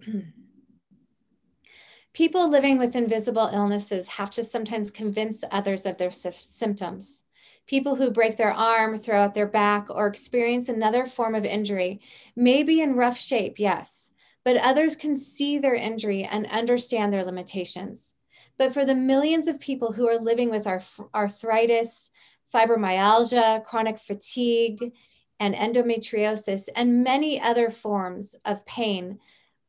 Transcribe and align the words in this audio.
People 2.12 2.48
living 2.48 2.78
with 2.78 2.94
invisible 2.94 3.50
illnesses 3.52 4.06
have 4.06 4.30
to 4.30 4.44
sometimes 4.44 4.90
convince 4.90 5.42
others 5.50 5.84
of 5.84 5.98
their 5.98 6.12
symptoms. 6.12 7.24
People 7.66 7.96
who 7.96 8.10
break 8.10 8.36
their 8.36 8.52
arm, 8.52 8.96
throw 8.96 9.20
out 9.20 9.34
their 9.34 9.48
back, 9.48 9.88
or 9.90 10.06
experience 10.06 10.68
another 10.68 11.06
form 11.06 11.34
of 11.34 11.44
injury 11.44 12.00
may 12.36 12.62
be 12.62 12.80
in 12.80 12.94
rough 12.94 13.18
shape, 13.18 13.58
yes, 13.58 14.12
but 14.44 14.56
others 14.58 14.94
can 14.94 15.16
see 15.16 15.58
their 15.58 15.74
injury 15.74 16.24
and 16.24 16.46
understand 16.46 17.12
their 17.12 17.24
limitations. 17.24 18.14
But 18.58 18.72
for 18.72 18.84
the 18.84 18.94
millions 18.94 19.48
of 19.48 19.58
people 19.58 19.92
who 19.92 20.06
are 20.06 20.18
living 20.18 20.50
with 20.50 20.68
arthritis, 21.14 22.10
fibromyalgia, 22.54 23.64
chronic 23.64 23.98
fatigue, 23.98 24.92
and 25.40 25.54
endometriosis, 25.54 26.68
and 26.76 27.02
many 27.02 27.40
other 27.40 27.70
forms 27.70 28.36
of 28.44 28.64
pain, 28.66 29.18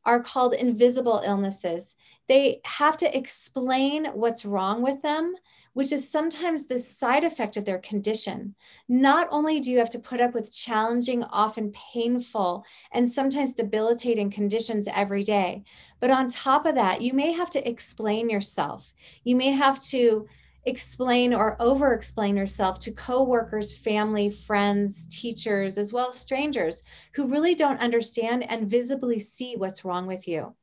are 0.06 0.22
called 0.22 0.54
invisible 0.54 1.22
illnesses 1.26 1.96
they 2.28 2.60
have 2.64 2.96
to 2.98 3.16
explain 3.16 4.06
what's 4.06 4.44
wrong 4.44 4.82
with 4.82 5.00
them, 5.02 5.34
which 5.74 5.92
is 5.92 6.10
sometimes 6.10 6.64
the 6.64 6.78
side 6.78 7.22
effect 7.22 7.56
of 7.56 7.64
their 7.64 7.78
condition. 7.78 8.54
Not 8.88 9.28
only 9.30 9.60
do 9.60 9.70
you 9.70 9.78
have 9.78 9.90
to 9.90 9.98
put 9.98 10.20
up 10.20 10.34
with 10.34 10.52
challenging, 10.52 11.22
often 11.24 11.72
painful, 11.92 12.64
and 12.92 13.12
sometimes 13.12 13.54
debilitating 13.54 14.30
conditions 14.30 14.88
every 14.92 15.22
day, 15.22 15.62
but 16.00 16.10
on 16.10 16.28
top 16.28 16.66
of 16.66 16.74
that, 16.74 17.00
you 17.02 17.12
may 17.12 17.32
have 17.32 17.50
to 17.50 17.68
explain 17.68 18.28
yourself. 18.28 18.92
You 19.24 19.36
may 19.36 19.50
have 19.50 19.80
to 19.84 20.26
explain 20.66 21.32
or 21.32 21.56
over 21.60 21.94
explain 21.94 22.36
yourself 22.36 22.80
to 22.80 22.92
coworkers, 22.92 23.72
family, 23.72 24.28
friends, 24.28 25.06
teachers, 25.08 25.78
as 25.78 25.92
well 25.92 26.10
as 26.10 26.16
strangers 26.16 26.82
who 27.14 27.28
really 27.28 27.54
don't 27.54 27.80
understand 27.80 28.42
and 28.50 28.68
visibly 28.68 29.18
see 29.18 29.54
what's 29.56 29.84
wrong 29.84 30.06
with 30.06 30.26
you. 30.26 30.54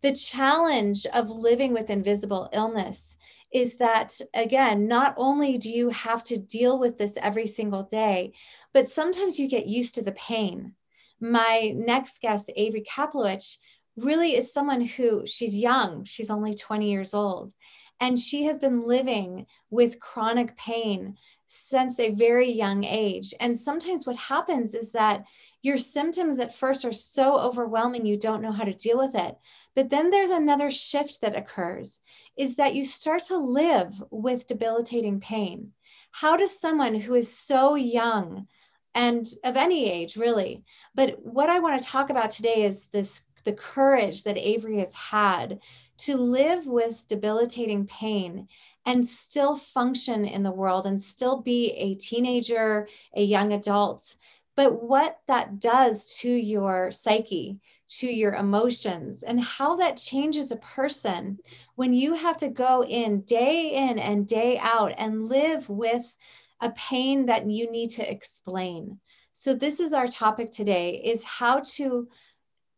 The 0.00 0.14
challenge 0.14 1.06
of 1.12 1.28
living 1.28 1.72
with 1.72 1.90
invisible 1.90 2.48
illness 2.52 3.16
is 3.52 3.76
that 3.78 4.20
again 4.34 4.86
not 4.86 5.14
only 5.16 5.56
do 5.56 5.70
you 5.70 5.88
have 5.88 6.22
to 6.22 6.36
deal 6.36 6.78
with 6.78 6.98
this 6.98 7.16
every 7.16 7.46
single 7.46 7.82
day 7.82 8.30
but 8.74 8.86
sometimes 8.86 9.38
you 9.38 9.48
get 9.48 9.66
used 9.66 9.94
to 9.94 10.02
the 10.02 10.12
pain. 10.12 10.74
My 11.18 11.72
next 11.74 12.20
guest 12.20 12.50
avery 12.54 12.84
kaplowitz 12.88 13.56
really 13.96 14.36
is 14.36 14.52
someone 14.52 14.82
who 14.82 15.26
she's 15.26 15.56
young 15.56 16.04
she's 16.04 16.30
only 16.30 16.54
20 16.54 16.90
years 16.90 17.14
old 17.14 17.52
and 18.00 18.18
she 18.18 18.44
has 18.44 18.58
been 18.58 18.82
living 18.82 19.46
with 19.70 20.00
chronic 20.00 20.56
pain 20.56 21.16
since 21.46 21.98
a 21.98 22.14
very 22.14 22.50
young 22.50 22.84
age. 22.84 23.34
And 23.40 23.56
sometimes 23.56 24.06
what 24.06 24.16
happens 24.16 24.74
is 24.74 24.92
that 24.92 25.24
your 25.62 25.78
symptoms 25.78 26.38
at 26.38 26.54
first 26.54 26.84
are 26.84 26.92
so 26.92 27.38
overwhelming 27.38 28.06
you 28.06 28.16
don't 28.16 28.42
know 28.42 28.52
how 28.52 28.64
to 28.64 28.74
deal 28.74 28.98
with 28.98 29.14
it. 29.14 29.36
But 29.74 29.88
then 29.88 30.10
there's 30.10 30.30
another 30.30 30.70
shift 30.70 31.20
that 31.20 31.36
occurs 31.36 32.02
is 32.36 32.56
that 32.56 32.74
you 32.74 32.84
start 32.84 33.24
to 33.24 33.36
live 33.36 34.02
with 34.10 34.46
debilitating 34.46 35.20
pain. 35.20 35.72
How 36.10 36.36
does 36.36 36.58
someone 36.58 36.94
who 36.94 37.14
is 37.14 37.32
so 37.32 37.74
young 37.74 38.46
and 38.94 39.26
of 39.44 39.56
any 39.56 39.90
age 39.90 40.16
really? 40.16 40.64
But 40.94 41.18
what 41.22 41.50
i 41.50 41.58
want 41.58 41.80
to 41.80 41.88
talk 41.88 42.10
about 42.10 42.30
today 42.30 42.64
is 42.64 42.86
this 42.86 43.22
the 43.44 43.52
courage 43.52 44.24
that 44.24 44.36
avery 44.36 44.78
has 44.78 44.94
had 44.94 45.60
to 45.98 46.16
live 46.16 46.66
with 46.66 47.04
debilitating 47.08 47.86
pain 47.86 48.48
and 48.86 49.06
still 49.06 49.56
function 49.56 50.24
in 50.24 50.42
the 50.42 50.50
world 50.50 50.86
and 50.86 51.00
still 51.00 51.42
be 51.42 51.72
a 51.72 51.94
teenager 51.94 52.88
a 53.14 53.22
young 53.22 53.52
adult 53.52 54.16
but 54.58 54.82
what 54.82 55.20
that 55.28 55.60
does 55.60 56.16
to 56.16 56.28
your 56.28 56.90
psyche, 56.90 57.60
to 57.86 58.08
your 58.08 58.34
emotions, 58.34 59.22
and 59.22 59.40
how 59.40 59.76
that 59.76 59.96
changes 59.96 60.50
a 60.50 60.56
person 60.56 61.38
when 61.76 61.92
you 61.92 62.12
have 62.12 62.36
to 62.38 62.48
go 62.48 62.82
in 62.82 63.20
day 63.20 63.68
in 63.68 64.00
and 64.00 64.26
day 64.26 64.58
out 64.58 64.92
and 64.98 65.26
live 65.26 65.68
with 65.68 66.16
a 66.60 66.72
pain 66.72 67.24
that 67.26 67.48
you 67.48 67.70
need 67.70 67.90
to 67.90 68.10
explain. 68.10 68.98
So 69.32 69.54
this 69.54 69.78
is 69.78 69.92
our 69.92 70.08
topic 70.08 70.50
today 70.50 71.02
is 71.04 71.22
how 71.22 71.60
to 71.76 72.08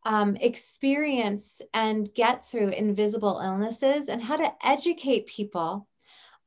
um, 0.05 0.37
experience 0.37 1.61
and 1.75 2.13
get 2.15 2.45
through 2.45 2.69
invisible 2.69 3.41
illnesses 3.45 4.09
and 4.09 4.23
how 4.23 4.37
to 4.37 4.53
educate 4.65 5.27
people 5.27 5.87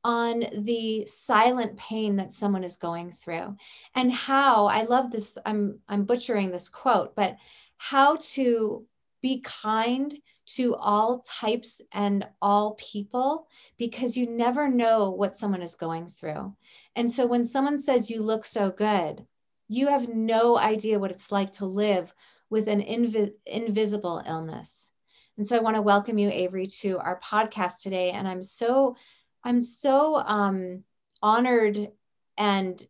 on 0.02 0.44
the 0.58 1.06
silent 1.06 1.76
pain 1.76 2.16
that 2.16 2.32
someone 2.32 2.62
is 2.62 2.76
going 2.76 3.10
through. 3.10 3.56
And 3.94 4.12
how 4.12 4.66
i 4.66 4.82
love 4.82 5.10
this 5.10 5.38
i'm 5.46 5.78
i'm 5.88 6.04
butchering 6.04 6.50
this 6.50 6.68
quote 6.68 7.14
but 7.16 7.36
how 7.78 8.16
to 8.20 8.84
be 9.22 9.40
kind 9.40 10.14
to 10.46 10.74
all 10.74 11.20
types 11.20 11.80
and 11.92 12.26
all 12.42 12.74
people 12.74 13.46
because 13.78 14.14
you 14.14 14.28
never 14.28 14.68
know 14.68 15.10
what 15.10 15.34
someone 15.34 15.62
is 15.62 15.74
going 15.76 16.10
through. 16.10 16.54
And 16.94 17.10
so 17.10 17.26
when 17.26 17.46
someone 17.46 17.80
says 17.80 18.10
you 18.10 18.20
look 18.20 18.44
so 18.44 18.70
good 18.70 19.24
you 19.68 19.86
have 19.86 20.08
no 20.08 20.58
idea 20.58 20.98
what 20.98 21.10
it's 21.10 21.32
like 21.32 21.50
to 21.50 21.64
live 21.64 22.14
with 22.54 22.68
an 22.68 22.80
invi- 22.80 23.32
invisible 23.46 24.22
illness. 24.24 24.92
And 25.36 25.44
so 25.44 25.56
i 25.56 25.60
want 25.60 25.74
to 25.74 25.82
welcome 25.82 26.18
you 26.18 26.30
avery 26.30 26.66
to 26.82 26.98
our 26.98 27.18
podcast 27.18 27.82
today. 27.82 28.12
And 28.12 28.28
i'm 28.28 28.44
so 28.44 28.96
I'm 29.42 29.60
so 29.60 30.14
um, 30.14 30.84
honored 31.20 31.90
and 32.38 32.80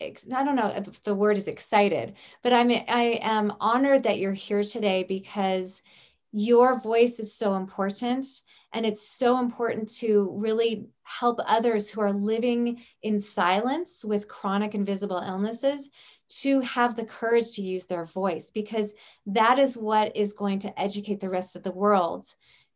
I 0.00 0.44
don't 0.44 0.56
know 0.56 0.70
if 0.76 1.02
the 1.02 1.14
word 1.14 1.38
is 1.38 1.48
excited, 1.48 2.16
but 2.42 2.52
I'm 2.52 2.70
I 2.70 3.18
am 3.22 3.54
honored 3.58 4.02
that 4.02 4.18
you're 4.18 4.34
here 4.34 4.62
today 4.62 5.06
because 5.08 5.82
your 6.30 6.78
voice 6.78 7.18
is 7.18 7.34
so 7.34 7.54
important. 7.54 8.26
And 8.74 8.84
it's 8.84 9.08
so 9.08 9.38
important 9.38 9.88
to 10.00 10.30
really 10.36 10.90
help 11.04 11.40
others 11.46 11.88
who 11.88 12.02
are 12.02 12.12
living 12.12 12.82
in 13.00 13.20
silence 13.20 14.04
with 14.04 14.28
chronic 14.28 14.74
invisible 14.74 15.22
illnesses 15.26 15.90
to 16.28 16.60
have 16.60 16.96
the 16.96 17.04
courage 17.04 17.54
to 17.54 17.62
use 17.62 17.86
their 17.86 18.04
voice 18.04 18.50
because 18.50 18.94
that 19.26 19.58
is 19.58 19.76
what 19.76 20.16
is 20.16 20.32
going 20.32 20.58
to 20.60 20.80
educate 20.80 21.20
the 21.20 21.30
rest 21.30 21.56
of 21.56 21.62
the 21.62 21.72
world 21.72 22.26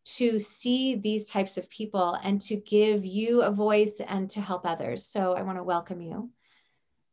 to 0.04 0.38
see 0.38 0.96
these 0.96 1.28
types 1.28 1.56
of 1.56 1.68
people 1.68 2.18
and 2.22 2.40
to 2.40 2.56
give 2.56 3.04
you 3.04 3.42
a 3.42 3.50
voice 3.50 4.00
and 4.06 4.30
to 4.30 4.40
help 4.40 4.66
others. 4.66 5.06
So 5.06 5.34
I 5.34 5.42
want 5.42 5.58
to 5.58 5.64
welcome 5.64 6.00
you. 6.00 6.30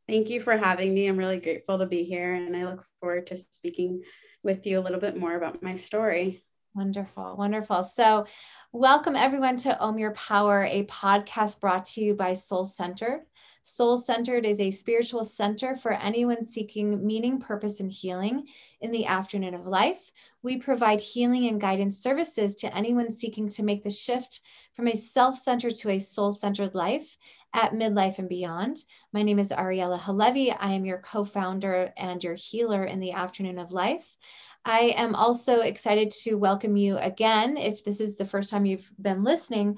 Thank 0.08 0.30
you 0.30 0.42
for 0.42 0.56
having 0.56 0.94
me. 0.94 1.08
I'm 1.08 1.18
really 1.18 1.40
grateful 1.40 1.80
to 1.80 1.86
be 1.86 2.04
here 2.04 2.34
and 2.34 2.56
I 2.56 2.66
look 2.66 2.86
forward 3.02 3.28
to 3.28 3.36
speaking 3.36 4.04
with 4.42 4.66
you 4.66 4.80
a 4.80 4.82
little 4.82 5.02
bit 5.02 5.18
more 5.18 5.36
about 5.36 5.62
my 5.62 5.76
story. 5.76 6.44
Wonderful, 6.76 7.36
wonderful. 7.38 7.84
So, 7.84 8.28
welcome 8.72 9.16
everyone 9.16 9.58
to 9.58 9.82
Ohm 9.82 9.98
Your 9.98 10.14
Power, 10.14 10.64
a 10.64 10.86
podcast 10.86 11.60
brought 11.60 11.86
to 11.86 12.02
you 12.04 12.14
by 12.14 12.36
Soul 12.36 12.66
Centered. 12.66 13.22
Soul 13.70 13.98
Centered 13.98 14.46
is 14.46 14.62
a 14.62 14.72
spiritual 14.72 15.26
center 15.26 15.76
for 15.76 15.92
anyone 15.92 16.46
seeking 16.46 17.06
meaning, 17.06 17.38
purpose, 17.38 17.82
and 17.82 17.92
healing 17.92 18.48
in 18.80 18.92
the 18.92 19.06
afternoon 19.06 19.54
of 19.54 19.68
life. 19.68 20.14
We 20.42 20.58
provide 20.58 21.02
healing 21.02 21.48
and 21.48 21.60
guidance 21.60 21.98
services 21.98 22.56
to 22.56 22.74
anyone 22.74 23.12
seeking 23.12 23.50
to 23.50 23.64
make 23.64 23.84
the 23.84 23.90
shift 23.90 24.40
from 24.74 24.88
a 24.88 24.96
self 24.96 25.36
centered 25.36 25.76
to 25.76 25.90
a 25.90 26.00
soul 26.00 26.32
centered 26.32 26.76
life 26.76 27.18
at 27.54 27.74
midlife 27.74 28.20
and 28.20 28.30
beyond. 28.30 28.86
My 29.12 29.22
name 29.22 29.38
is 29.38 29.52
Ariella 29.52 30.00
Halevi. 30.00 30.54
I 30.54 30.72
am 30.72 30.86
your 30.86 31.00
co 31.00 31.26
founder 31.26 31.92
and 31.98 32.24
your 32.24 32.36
healer 32.36 32.86
in 32.86 33.02
the 33.02 33.12
afternoon 33.12 33.60
of 33.60 33.74
life. 33.74 34.16
I 34.64 34.94
am 34.96 35.14
also 35.14 35.60
excited 35.60 36.12
to 36.24 36.36
welcome 36.36 36.78
you 36.78 36.98
again, 37.00 37.58
if 37.58 37.84
this 37.84 38.00
is 38.00 38.16
the 38.16 38.26
first 38.26 38.50
time 38.50 38.66
you've 38.66 38.92
been 39.02 39.26
listening, 39.26 39.78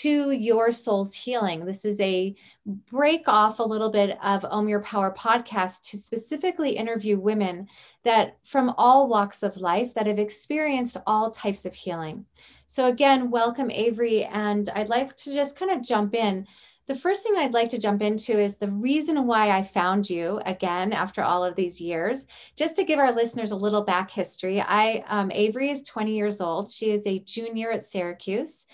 to 0.00 0.30
Your 0.30 0.70
Soul's 0.70 1.14
Healing. 1.14 1.64
This 1.64 1.86
is 1.86 1.98
a 2.00 2.34
break 2.90 3.22
off 3.26 3.60
a 3.60 3.62
little 3.62 3.90
bit 3.90 4.18
of 4.22 4.44
Om 4.44 4.68
Your 4.68 4.82
Power 4.82 5.14
podcast 5.16 5.88
to 5.90 5.96
specifically 5.96 6.76
interview 6.76 7.18
women 7.18 7.66
that 8.02 8.36
from 8.44 8.74
all 8.76 9.08
walks 9.08 9.42
of 9.42 9.56
life 9.56 9.94
that 9.94 10.06
have 10.06 10.18
experienced 10.18 10.98
all 11.06 11.30
types 11.30 11.64
of 11.64 11.72
healing. 11.74 12.26
So, 12.66 12.88
again, 12.88 13.30
welcome, 13.30 13.70
Avery. 13.70 14.24
And 14.24 14.68
I'd 14.74 14.90
like 14.90 15.16
to 15.16 15.32
just 15.32 15.58
kind 15.58 15.70
of 15.70 15.82
jump 15.82 16.14
in. 16.14 16.46
The 16.86 16.94
first 16.94 17.22
thing 17.22 17.34
I'd 17.36 17.54
like 17.54 17.70
to 17.70 17.78
jump 17.78 18.02
into 18.02 18.38
is 18.38 18.56
the 18.56 18.70
reason 18.70 19.26
why 19.26 19.50
I 19.50 19.62
found 19.62 20.10
you 20.10 20.40
again 20.44 20.92
after 20.92 21.22
all 21.22 21.42
of 21.42 21.56
these 21.56 21.80
years. 21.80 22.26
Just 22.54 22.76
to 22.76 22.84
give 22.84 22.98
our 22.98 23.12
listeners 23.12 23.50
a 23.50 23.56
little 23.56 23.82
back 23.82 24.10
history, 24.10 24.60
I 24.60 25.04
um, 25.08 25.32
Avery 25.32 25.70
is 25.70 25.82
20 25.82 26.14
years 26.14 26.40
old. 26.42 26.70
She 26.70 26.90
is 26.90 27.06
a 27.06 27.20
junior 27.20 27.72
at 27.72 27.82
Syracuse, 27.82 28.66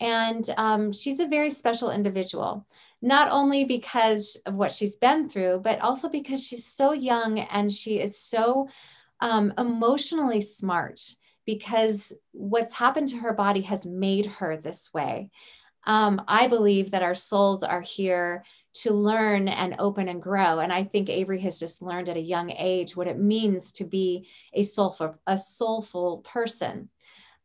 and 0.00 0.48
um, 0.56 0.92
she's 0.92 1.20
a 1.20 1.28
very 1.28 1.50
special 1.50 1.90
individual, 1.90 2.66
not 3.02 3.28
only 3.30 3.64
because 3.64 4.36
of 4.46 4.54
what 4.54 4.72
she's 4.72 4.96
been 4.96 5.28
through, 5.28 5.60
but 5.62 5.80
also 5.80 6.08
because 6.08 6.44
she's 6.44 6.66
so 6.66 6.92
young 6.92 7.38
and 7.38 7.70
she 7.70 8.00
is 8.00 8.18
so 8.18 8.68
um, 9.20 9.52
emotionally 9.58 10.40
smart 10.40 11.00
because 11.44 12.12
what's 12.32 12.72
happened 12.72 13.08
to 13.08 13.18
her 13.18 13.34
body 13.34 13.60
has 13.60 13.84
made 13.84 14.26
her 14.26 14.56
this 14.56 14.92
way. 14.94 15.30
Um, 15.86 16.22
I 16.28 16.46
believe 16.48 16.90
that 16.90 17.02
our 17.02 17.14
souls 17.14 17.62
are 17.62 17.80
here 17.80 18.44
to 18.72 18.92
learn 18.92 19.48
and 19.48 19.74
open 19.78 20.08
and 20.08 20.22
grow. 20.22 20.60
And 20.60 20.72
I 20.72 20.84
think 20.84 21.08
Avery 21.08 21.40
has 21.40 21.58
just 21.58 21.82
learned 21.82 22.08
at 22.08 22.16
a 22.16 22.20
young 22.20 22.52
age 22.52 22.96
what 22.96 23.08
it 23.08 23.18
means 23.18 23.72
to 23.72 23.84
be 23.84 24.28
a 24.52 24.62
soulful, 24.62 25.16
a 25.26 25.36
soulful 25.36 26.18
person. 26.18 26.88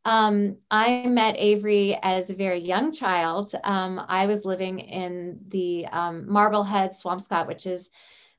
Um, 0.05 0.57
I 0.69 1.07
met 1.07 1.35
Avery 1.39 1.97
as 2.03 2.29
a 2.29 2.35
very 2.35 2.59
young 2.59 2.91
child. 2.91 3.53
Um, 3.63 4.03
I 4.07 4.27
was 4.27 4.45
living 4.45 4.79
in 4.79 5.39
the 5.47 5.87
um, 5.91 6.31
Marblehead, 6.31 6.91
Swampscott, 6.91 7.47
which 7.47 7.65
is 7.65 7.89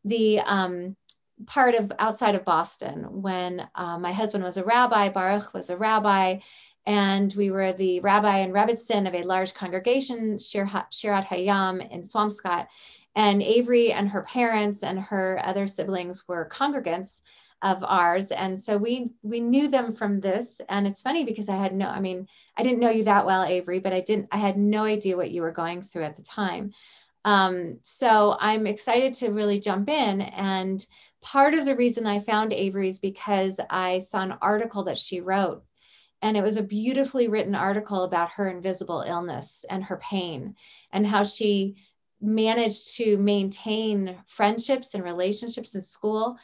the 0.04 0.38
um, 0.40 0.96
part 1.44 1.74
of 1.74 1.92
outside 1.98 2.36
of 2.36 2.44
Boston 2.44 3.20
when 3.20 3.68
uh, 3.74 3.98
my 3.98 4.12
husband 4.12 4.44
was 4.44 4.56
a 4.56 4.64
rabbi, 4.64 5.08
Baruch 5.08 5.52
was 5.52 5.68
a 5.68 5.76
rabbi, 5.76 6.38
and 6.86 7.34
we 7.34 7.50
were 7.50 7.72
the 7.72 7.98
rabbi 7.98 8.38
and 8.38 8.54
rebbetzin 8.54 9.08
of 9.08 9.14
a 9.14 9.24
large 9.24 9.52
congregation, 9.52 10.36
Shirat 10.36 11.24
Hayam 11.24 11.90
in 11.90 12.02
Swampscott. 12.02 12.68
And 13.16 13.42
Avery 13.42 13.92
and 13.92 14.08
her 14.10 14.22
parents 14.22 14.82
and 14.84 15.00
her 15.00 15.40
other 15.42 15.66
siblings 15.66 16.28
were 16.28 16.48
congregants 16.48 17.22
of 17.62 17.82
ours. 17.84 18.30
And 18.30 18.58
so 18.58 18.76
we 18.76 19.10
we 19.22 19.40
knew 19.40 19.68
them 19.68 19.92
from 19.92 20.20
this. 20.20 20.60
And 20.68 20.86
it's 20.86 21.02
funny 21.02 21.24
because 21.24 21.48
i 21.48 21.56
had 21.56 21.74
no 21.74 21.88
i 21.88 22.00
mean 22.00 22.28
i 22.56 22.62
didn't 22.62 22.80
know 22.80 22.90
you 22.90 23.04
that 23.04 23.26
well 23.26 23.44
avery 23.44 23.78
but 23.78 23.92
i 23.92 24.00
didn't 24.00 24.28
i 24.32 24.36
had 24.36 24.58
no 24.58 24.84
idea 24.84 25.16
what 25.16 25.30
you 25.30 25.42
were 25.42 25.52
going 25.52 25.82
through 25.82 26.04
at 26.04 26.16
the 26.16 26.22
time. 26.22 26.72
Um, 27.24 27.78
so 27.82 28.36
i'm 28.40 28.66
excited 28.66 29.14
to 29.14 29.30
really 29.32 29.58
jump 29.58 29.88
in. 29.88 30.20
And 30.20 30.84
part 31.22 31.54
of 31.54 31.64
the 31.64 31.76
reason 31.76 32.06
i 32.06 32.20
found 32.20 32.52
avery 32.52 32.88
is 32.88 32.98
because 32.98 33.58
i 33.70 34.00
saw 34.00 34.20
an 34.20 34.36
article 34.42 34.84
that 34.84 34.98
she 34.98 35.20
wrote. 35.20 35.64
And 36.22 36.36
it 36.36 36.42
was 36.42 36.56
a 36.56 36.62
beautifully 36.62 37.28
written 37.28 37.54
article 37.54 38.02
about 38.02 38.30
her 38.30 38.48
invisible 38.48 39.02
illness 39.06 39.64
and 39.68 39.84
her 39.84 39.98
pain 39.98 40.56
and 40.90 41.06
how 41.06 41.24
she 41.24 41.76
managed 42.20 42.96
to 42.96 43.18
maintain 43.18 44.16
friendships 44.26 44.94
and 44.94 45.04
relationships 45.04 45.74
in 45.74 45.82
school 45.82 46.38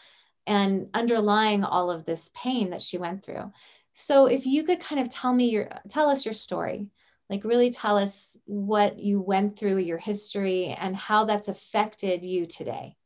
and 0.47 0.89
underlying 0.95 1.65
all 1.65 1.91
of 1.91 2.05
this 2.05 2.31
pain 2.35 2.71
that 2.71 2.81
she 2.81 2.99
went 2.99 3.25
through. 3.25 3.53
So 3.93 4.27
if 4.27 4.47
you 4.47 4.63
could 4.63 4.81
kind 4.81 5.01
of 5.01 5.09
tell 5.09 5.33
me 5.33 5.51
your 5.51 5.69
tell 5.89 6.09
us 6.09 6.25
your 6.25 6.35
story, 6.35 6.89
like 7.29 7.45
really 7.45 7.71
tell 7.71 7.97
us 7.97 8.37
what 8.47 8.99
you 8.99 9.21
went 9.21 9.59
through, 9.59 9.79
your 9.79 9.99
history 9.99 10.67
and 10.79 10.97
how 10.97 11.25
that's 11.25 11.49
affected 11.49 12.25
you 12.25 12.47
today. 12.47 12.97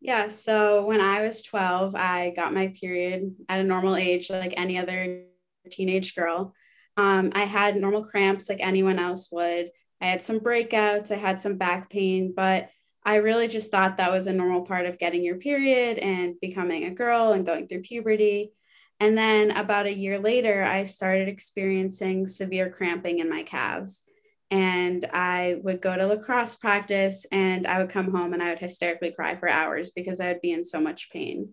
Yeah, 0.00 0.28
so 0.28 0.86
when 0.86 1.00
I 1.00 1.22
was 1.22 1.42
12, 1.42 1.94
I 1.94 2.30
got 2.30 2.54
my 2.54 2.68
period 2.68 3.34
at 3.48 3.60
a 3.60 3.64
normal 3.64 3.96
age 3.96 4.30
like 4.30 4.54
any 4.56 4.78
other 4.78 5.24
teenage 5.70 6.14
girl. 6.14 6.54
Um, 6.96 7.32
I 7.34 7.44
had 7.44 7.76
normal 7.76 8.04
cramps 8.04 8.48
like 8.48 8.60
anyone 8.60 8.98
else 8.98 9.28
would. 9.30 9.70
I 10.00 10.06
had 10.06 10.22
some 10.22 10.40
breakouts, 10.40 11.10
I 11.10 11.16
had 11.16 11.40
some 11.40 11.56
back 11.56 11.90
pain, 11.90 12.32
but 12.34 12.70
I 13.04 13.16
really 13.16 13.48
just 13.48 13.70
thought 13.70 13.96
that 13.96 14.12
was 14.12 14.26
a 14.26 14.32
normal 14.32 14.62
part 14.62 14.86
of 14.86 14.98
getting 14.98 15.24
your 15.24 15.36
period 15.36 15.98
and 15.98 16.38
becoming 16.40 16.84
a 16.84 16.90
girl 16.90 17.32
and 17.32 17.46
going 17.46 17.66
through 17.66 17.82
puberty. 17.82 18.52
And 18.98 19.16
then 19.16 19.50
about 19.52 19.86
a 19.86 19.94
year 19.94 20.18
later, 20.18 20.62
I 20.62 20.84
started 20.84 21.28
experiencing 21.28 22.26
severe 22.26 22.70
cramping 22.70 23.18
in 23.18 23.30
my 23.30 23.42
calves. 23.42 24.04
And 24.50 25.04
I 25.12 25.56
would 25.62 25.80
go 25.80 25.96
to 25.96 26.06
lacrosse 26.06 26.56
practice 26.56 27.24
and 27.32 27.66
I 27.66 27.78
would 27.78 27.90
come 27.90 28.10
home 28.10 28.34
and 28.34 28.42
I 28.42 28.50
would 28.50 28.58
hysterically 28.58 29.12
cry 29.12 29.36
for 29.36 29.48
hours 29.48 29.90
because 29.90 30.20
I 30.20 30.28
would 30.28 30.40
be 30.40 30.52
in 30.52 30.64
so 30.64 30.80
much 30.80 31.10
pain. 31.10 31.50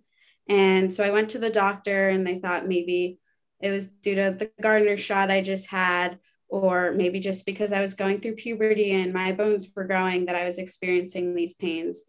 And 0.49 0.91
so 0.91 1.03
I 1.03 1.11
went 1.11 1.29
to 1.29 1.39
the 1.39 1.49
doctor 1.49 2.09
and 2.09 2.25
they 2.25 2.39
thought 2.39 2.67
maybe 2.67 3.19
it 3.61 3.69
was 3.69 3.87
due 3.87 4.15
to 4.15 4.35
the 4.37 4.51
Gardasil 4.61 4.97
shot 4.97 5.31
I 5.31 5.41
just 5.41 5.67
had, 5.67 6.19
or 6.49 6.91
maybe 6.91 7.19
just 7.19 7.45
because 7.45 7.71
I 7.71 7.81
was 7.81 7.93
going 7.93 8.19
through 8.19 8.35
puberty 8.35 8.91
and 8.91 9.13
my 9.13 9.31
bones 9.31 9.69
were 9.75 9.83
growing 9.83 10.25
that 10.25 10.35
I 10.35 10.45
was 10.45 10.57
experiencing 10.57 11.35
these 11.35 11.53
pains. 11.53 12.03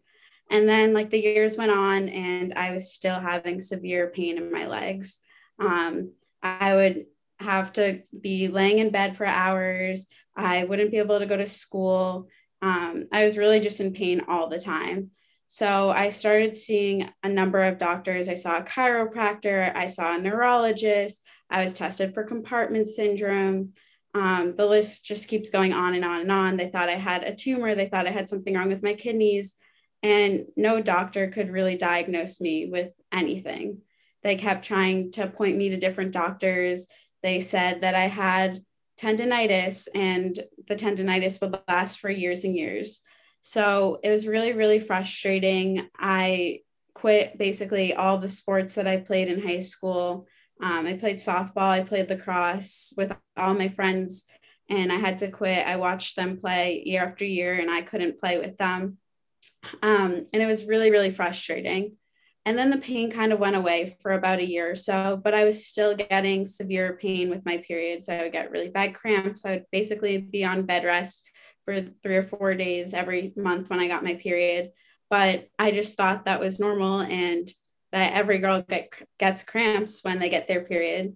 And 0.51 0.67
then, 0.67 0.93
like, 0.93 1.11
the 1.11 1.19
years 1.19 1.57
went 1.57 1.71
on, 1.71 2.09
and 2.09 2.55
I 2.55 2.71
was 2.71 2.93
still 2.93 3.19
having 3.19 3.59
severe 3.59 4.07
pain 4.07 4.37
in 4.37 4.51
my 4.51 4.65
legs. 4.65 5.19
Um, 5.59 6.13
I 6.41 6.73
would 6.73 7.05
have 7.39 7.71
to 7.73 8.01
be 8.19 8.47
laying 8.47 8.79
in 8.79 8.89
bed 8.89 9.15
for 9.15 9.25
hours. 9.25 10.07
I 10.35 10.63
wouldn't 10.63 10.91
be 10.91 10.97
able 10.97 11.19
to 11.19 11.25
go 11.25 11.37
to 11.37 11.45
school. 11.45 12.29
Um, 12.61 13.05
I 13.11 13.23
was 13.23 13.37
really 13.37 13.59
just 13.59 13.79
in 13.79 13.93
pain 13.93 14.23
all 14.27 14.49
the 14.49 14.59
time. 14.59 15.11
So 15.47 15.89
I 15.89 16.11
started 16.11 16.55
seeing 16.55 17.09
a 17.23 17.29
number 17.29 17.63
of 17.63 17.79
doctors. 17.79 18.29
I 18.29 18.35
saw 18.35 18.57
a 18.57 18.63
chiropractor, 18.63 19.75
I 19.75 19.87
saw 19.87 20.15
a 20.15 20.21
neurologist, 20.21 21.23
I 21.49 21.63
was 21.63 21.73
tested 21.73 22.13
for 22.13 22.23
compartment 22.23 22.87
syndrome. 22.87 23.73
Um, 24.13 24.55
the 24.55 24.65
list 24.65 25.05
just 25.05 25.27
keeps 25.27 25.49
going 25.49 25.73
on 25.73 25.93
and 25.93 26.03
on 26.03 26.21
and 26.21 26.31
on. 26.31 26.57
They 26.57 26.69
thought 26.69 26.89
I 26.89 26.95
had 26.95 27.23
a 27.23 27.35
tumor, 27.35 27.75
they 27.75 27.87
thought 27.87 28.07
I 28.07 28.11
had 28.11 28.27
something 28.27 28.55
wrong 28.55 28.69
with 28.69 28.83
my 28.83 28.93
kidneys, 28.93 29.53
and 30.01 30.45
no 30.55 30.81
doctor 30.81 31.29
could 31.29 31.51
really 31.51 31.75
diagnose 31.75 32.41
me 32.41 32.67
with 32.67 32.91
anything. 33.11 33.81
They 34.23 34.35
kept 34.35 34.65
trying 34.65 35.11
to 35.13 35.27
point 35.27 35.57
me 35.57 35.69
to 35.69 35.77
different 35.77 36.11
doctors. 36.11 36.87
They 37.23 37.39
said 37.39 37.81
that 37.81 37.95
I 37.95 38.07
had 38.07 38.63
tendonitis 38.99 39.87
and 39.95 40.37
the 40.67 40.75
tendonitis 40.75 41.39
would 41.41 41.57
last 41.67 41.99
for 41.99 42.09
years 42.09 42.43
and 42.43 42.55
years. 42.55 43.01
So 43.41 43.99
it 44.03 44.09
was 44.09 44.27
really, 44.27 44.53
really 44.53 44.79
frustrating. 44.79 45.87
I 45.97 46.59
quit 46.93 47.37
basically 47.37 47.93
all 47.93 48.17
the 48.17 48.27
sports 48.27 48.75
that 48.75 48.87
I 48.87 48.97
played 48.97 49.29
in 49.29 49.41
high 49.41 49.59
school. 49.59 50.27
Um, 50.61 50.85
I 50.85 50.93
played 50.93 51.17
softball, 51.17 51.69
I 51.69 51.81
played 51.81 52.09
lacrosse 52.09 52.93
with 52.97 53.11
all 53.37 53.53
my 53.53 53.69
friends, 53.69 54.25
and 54.69 54.91
I 54.91 54.97
had 54.97 55.19
to 55.19 55.31
quit. 55.31 55.65
I 55.65 55.77
watched 55.77 56.15
them 56.15 56.37
play 56.37 56.83
year 56.85 57.03
after 57.03 57.25
year, 57.25 57.55
and 57.55 57.71
I 57.71 57.81
couldn't 57.81 58.19
play 58.19 58.37
with 58.37 58.57
them. 58.57 58.97
Um, 59.81 60.25
and 60.33 60.41
it 60.41 60.45
was 60.45 60.65
really, 60.65 60.91
really 60.91 61.11
frustrating. 61.11 61.97
And 62.45 62.57
then 62.57 62.69
the 62.69 62.77
pain 62.77 63.11
kind 63.11 63.31
of 63.31 63.39
went 63.39 63.55
away 63.55 63.97
for 64.01 64.11
about 64.11 64.39
a 64.39 64.49
year 64.49 64.71
or 64.71 64.75
so, 64.75 65.19
but 65.21 65.33
I 65.33 65.43
was 65.43 65.65
still 65.65 65.95
getting 65.95 66.45
severe 66.45 66.97
pain 66.99 67.29
with 67.29 67.45
my 67.45 67.57
periods. 67.57 68.09
I 68.09 68.23
would 68.23 68.31
get 68.31 68.51
really 68.51 68.69
bad 68.69 68.95
cramps. 68.95 69.45
I 69.45 69.51
would 69.51 69.65
basically 69.71 70.17
be 70.17 70.43
on 70.45 70.65
bed 70.65 70.83
rest 70.83 71.23
for 71.65 71.81
three 72.01 72.15
or 72.15 72.23
four 72.23 72.55
days 72.55 72.93
every 72.93 73.33
month 73.35 73.69
when 73.69 73.79
I 73.79 73.87
got 73.87 74.03
my 74.03 74.15
period. 74.15 74.71
But 75.09 75.47
I 75.59 75.71
just 75.71 75.95
thought 75.95 76.25
that 76.25 76.39
was 76.39 76.59
normal 76.59 77.01
and 77.01 77.51
that 77.91 78.13
every 78.13 78.39
girl 78.39 78.61
get, 78.61 78.89
gets 79.17 79.43
cramps 79.43 80.03
when 80.03 80.19
they 80.19 80.29
get 80.29 80.47
their 80.47 80.61
period. 80.61 81.15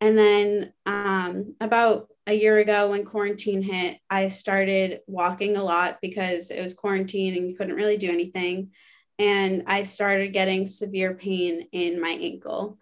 And 0.00 0.16
then 0.16 0.72
um, 0.84 1.54
about 1.60 2.08
a 2.26 2.34
year 2.34 2.58
ago, 2.58 2.90
when 2.90 3.04
quarantine 3.04 3.62
hit, 3.62 3.98
I 4.10 4.28
started 4.28 5.00
walking 5.06 5.56
a 5.56 5.62
lot 5.62 5.98
because 6.02 6.50
it 6.50 6.60
was 6.60 6.74
quarantine 6.74 7.36
and 7.36 7.48
you 7.48 7.56
couldn't 7.56 7.76
really 7.76 7.96
do 7.96 8.10
anything. 8.10 8.72
And 9.18 9.64
I 9.66 9.84
started 9.84 10.32
getting 10.32 10.66
severe 10.66 11.14
pain 11.14 11.68
in 11.72 12.00
my 12.00 12.10
ankle. 12.10 12.78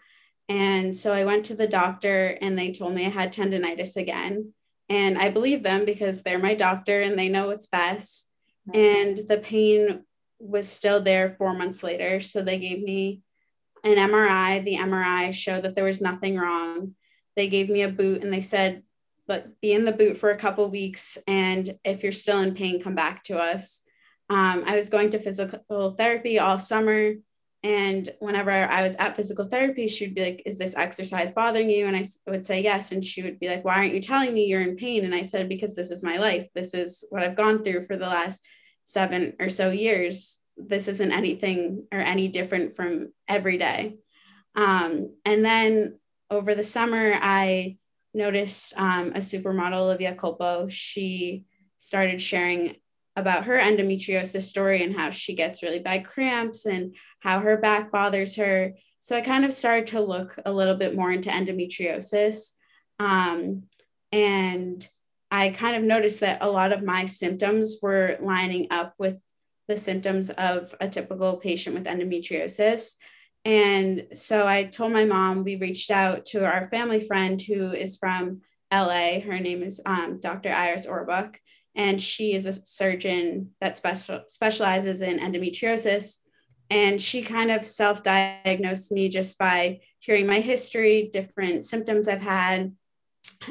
And 0.49 0.94
so 0.94 1.12
I 1.12 1.25
went 1.25 1.47
to 1.47 1.55
the 1.55 1.69
doctor 1.69 2.37
and 2.41 2.59
they 2.59 2.73
told 2.73 2.94
me 2.94 3.06
I 3.06 3.11
had 3.11 3.32
tendonitis 3.32 3.97
again. 3.97 4.53
And 4.88 5.17
I 5.17 5.31
believe 5.31 5.63
them 5.63 5.84
because 5.84 6.22
they're 6.22 6.39
my 6.39 6.55
doctor 6.55 7.01
and 7.01 7.19
they 7.19 7.29
know 7.29 7.46
what's 7.46 7.67
best. 7.67 8.29
And 8.72 9.17
the 9.29 9.39
pain 9.39 10.05
was 10.38 10.69
still 10.69 11.03
there 11.03 11.34
four 11.38 11.55
months 11.55 11.82
later. 11.82 12.20
So 12.20 12.43
they 12.43 12.58
gave 12.58 12.82
me 12.82 13.22
an 13.82 13.96
MRI. 13.96 14.64
The 14.64 14.76
MRI 14.76 15.32
showed 15.32 15.64
that 15.64 15.74
there 15.74 15.84
was 15.84 16.00
nothing 16.00 16.36
wrong. 16.36 16.94
They 17.36 17.48
gave 17.48 17.69
me 17.69 17.82
a 17.82 17.88
boot 17.88 18.22
and 18.22 18.32
they 18.32 18.41
said, 18.41 18.82
but 19.26 19.60
be 19.60 19.72
in 19.72 19.84
the 19.84 19.93
boot 19.93 20.17
for 20.17 20.31
a 20.31 20.38
couple 20.38 20.69
weeks. 20.70 21.19
And 21.26 21.79
if 21.84 22.03
you're 22.03 22.12
still 22.12 22.41
in 22.41 22.55
pain, 22.55 22.82
come 22.82 22.94
back 22.94 23.24
to 23.24 23.38
us. 23.38 23.82
Um, 24.31 24.64
I 24.67 24.76
was 24.76 24.88
going 24.88 25.10
to 25.10 25.19
physical 25.19 25.91
therapy 25.91 26.38
all 26.38 26.58
summer. 26.58 27.14
And 27.62 28.10
whenever 28.19 28.50
I 28.50 28.82
was 28.82 28.94
at 28.96 29.17
physical 29.17 29.46
therapy, 29.46 29.88
she'd 29.88 30.14
be 30.14 30.22
like, 30.22 30.43
Is 30.44 30.58
this 30.58 30.76
exercise 30.76 31.31
bothering 31.31 31.70
you? 31.70 31.86
And 31.86 31.96
I 31.96 32.05
would 32.26 32.44
say 32.44 32.62
yes. 32.62 32.93
And 32.93 33.03
she 33.03 33.22
would 33.22 33.41
be 33.41 33.48
like, 33.48 33.64
Why 33.64 33.76
aren't 33.76 33.94
you 33.94 34.00
telling 34.00 34.34
me 34.34 34.44
you're 34.44 34.60
in 34.60 34.76
pain? 34.76 35.05
And 35.05 35.14
I 35.14 35.22
said, 35.22 35.48
Because 35.48 35.74
this 35.74 35.91
is 35.91 36.03
my 36.03 36.19
life. 36.19 36.46
This 36.55 36.74
is 36.74 37.05
what 37.08 37.22
I've 37.22 37.36
gone 37.36 37.64
through 37.64 37.86
for 37.86 37.96
the 37.96 38.06
last 38.06 38.43
seven 38.84 39.34
or 39.41 39.48
so 39.48 39.70
years. 39.70 40.38
This 40.56 40.88
isn't 40.88 41.12
anything 41.12 41.86
or 41.93 41.98
any 41.98 42.29
different 42.29 42.76
from 42.76 43.12
every 43.29 43.58
day. 43.58 43.96
Um, 44.55 45.14
and 45.24 45.44
then 45.44 45.98
over 46.31 46.55
the 46.55 46.62
summer, 46.62 47.14
I 47.20 47.76
noticed 48.12 48.72
um, 48.76 49.08
a 49.08 49.19
supermodel, 49.19 49.81
Olivia 49.81 50.14
Culpo. 50.14 50.70
She 50.70 51.44
started 51.76 52.22
sharing 52.22 52.76
about 53.17 53.44
her 53.44 53.58
endometriosis 53.58 54.43
story 54.43 54.82
and 54.82 54.96
how 54.96 55.10
she 55.10 55.34
gets 55.34 55.62
really 55.62 55.79
bad 55.79 56.05
cramps 56.05 56.67
and 56.67 56.94
how 57.20 57.41
her 57.41 57.56
back 57.56 57.93
bothers 57.93 58.36
her. 58.36 58.74
So 59.00 59.17
I 59.17 59.20
kind 59.20 59.44
of 59.44 59.53
started 59.53 59.88
to 59.88 60.00
look 60.00 60.36
a 60.44 60.53
little 60.53 60.76
bit 60.76 60.94
more 60.94 61.10
into 61.10 61.31
endometriosis. 61.31 62.50
Um, 62.98 63.64
and 64.10 64.88
I 65.34 65.50
kind 65.50 65.74
of 65.74 65.82
noticed 65.82 66.20
that 66.20 66.38
a 66.43 66.48
lot 66.48 66.72
of 66.72 66.84
my 66.84 67.06
symptoms 67.06 67.79
were 67.82 68.17
lining 68.20 68.69
up 68.70 68.94
with 68.98 69.20
the 69.67 69.76
symptoms 69.76 70.31
of 70.31 70.72
a 70.81 70.88
typical 70.88 71.38
patient 71.38 71.74
with 71.74 71.86
endometriosis. 71.86 72.93
And 73.44 74.06
so 74.12 74.46
I 74.46 74.62
told 74.62 74.93
my 74.93 75.05
mom, 75.05 75.43
we 75.43 75.56
reached 75.56 75.91
out 75.91 76.26
to 76.26 76.44
our 76.44 76.69
family 76.69 77.00
friend 77.00 77.41
who 77.41 77.72
is 77.72 77.96
from 77.96 78.43
LA. 78.72 79.19
Her 79.19 79.41
name 79.41 79.64
is 79.64 79.81
um, 79.84 80.20
Dr. 80.20 80.53
Iris 80.53 80.86
Orbuch. 80.86 81.34
and 81.74 82.00
she 82.00 82.34
is 82.34 82.46
a 82.46 82.53
surgeon 82.53 83.50
that 83.60 83.76
special, 83.76 84.22
specializes 84.29 85.00
in 85.00 85.19
endometriosis. 85.19 86.19
And 86.70 87.03
she 87.03 87.22
kind 87.22 87.50
of 87.50 87.67
self 87.67 88.05
diagnosed 88.05 88.93
me 88.93 89.08
just 89.08 89.36
by 89.36 89.81
hearing 89.98 90.29
my 90.29 90.38
history, 90.38 91.10
different 91.12 91.64
symptoms 91.64 92.06
I've 92.06 92.20
had. 92.22 92.76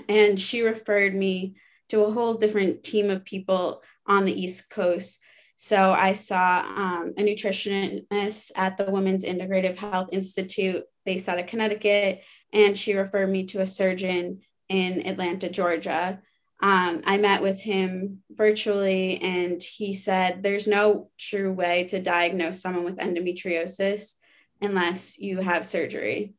And 0.07 0.39
she 0.39 0.61
referred 0.61 1.13
me 1.13 1.55
to 1.93 2.05
a 2.05 2.11
whole 2.11 2.33
different 2.33 2.81
team 2.81 3.11
of 3.11 3.23
people 3.23 3.83
on 4.07 4.25
the 4.25 4.33
East 4.33 4.67
Coast. 4.67 5.19
So 5.57 5.91
I 5.91 6.13
saw 6.13 6.61
um, 6.61 7.13
a 7.15 7.21
nutritionist 7.21 8.51
at 8.55 8.77
the 8.79 8.89
Women's 8.89 9.23
Integrative 9.23 9.77
Health 9.77 10.09
Institute 10.11 10.83
based 11.05 11.29
out 11.29 11.37
of 11.37 11.45
Connecticut, 11.45 12.23
and 12.51 12.75
she 12.75 12.95
referred 12.95 13.29
me 13.29 13.45
to 13.45 13.61
a 13.61 13.67
surgeon 13.67 14.41
in 14.69 15.05
Atlanta, 15.05 15.49
Georgia. 15.49 16.19
Um, 16.63 17.01
I 17.05 17.17
met 17.17 17.43
with 17.43 17.59
him 17.59 18.23
virtually, 18.31 19.21
and 19.21 19.61
he 19.61 19.93
said 19.93 20.41
there's 20.41 20.67
no 20.67 21.11
true 21.19 21.53
way 21.53 21.83
to 21.89 22.01
diagnose 22.01 22.59
someone 22.59 22.85
with 22.85 22.97
endometriosis 22.97 24.15
unless 24.61 25.19
you 25.19 25.41
have 25.41 25.63
surgery. 25.63 26.33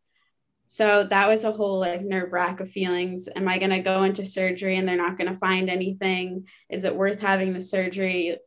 So 0.67 1.05
that 1.05 1.29
was 1.29 1.45
a 1.45 1.53
whole 1.53 1.81
like 1.81 2.03
nerve 2.03 2.33
wrack 2.33 2.61
of 2.61 2.71
feelings. 2.71 3.29
Am 3.35 3.49
I 3.49 3.59
going 3.59 3.71
to 3.71 3.81
go 3.81 4.03
into 4.03 4.25
surgery 4.25 4.77
and 4.77 4.89
they're 4.89 4.97
not 4.97 5.19
going 5.19 5.31
to 5.31 5.39
find 5.39 5.69
anything? 5.69 6.47
Is 6.69 6.85
it 6.85 6.97
worth 6.97 7.21
having 7.21 7.53
the 7.53 7.61
surgery? 7.61 8.39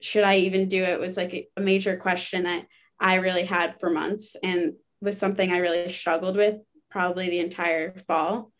Should 0.00 0.24
I 0.24 0.38
even 0.38 0.68
do 0.68 0.82
it? 0.82 0.98
Was 0.98 1.16
like 1.16 1.50
a 1.56 1.60
major 1.60 1.96
question 1.96 2.44
that 2.44 2.66
I 2.98 3.16
really 3.16 3.44
had 3.44 3.78
for 3.80 3.90
months 3.90 4.36
and 4.42 4.74
was 5.00 5.18
something 5.18 5.52
I 5.52 5.58
really 5.58 5.90
struggled 5.90 6.36
with 6.36 6.56
probably 6.90 7.28
the 7.28 7.40
entire 7.40 7.98
fall. 8.06 8.52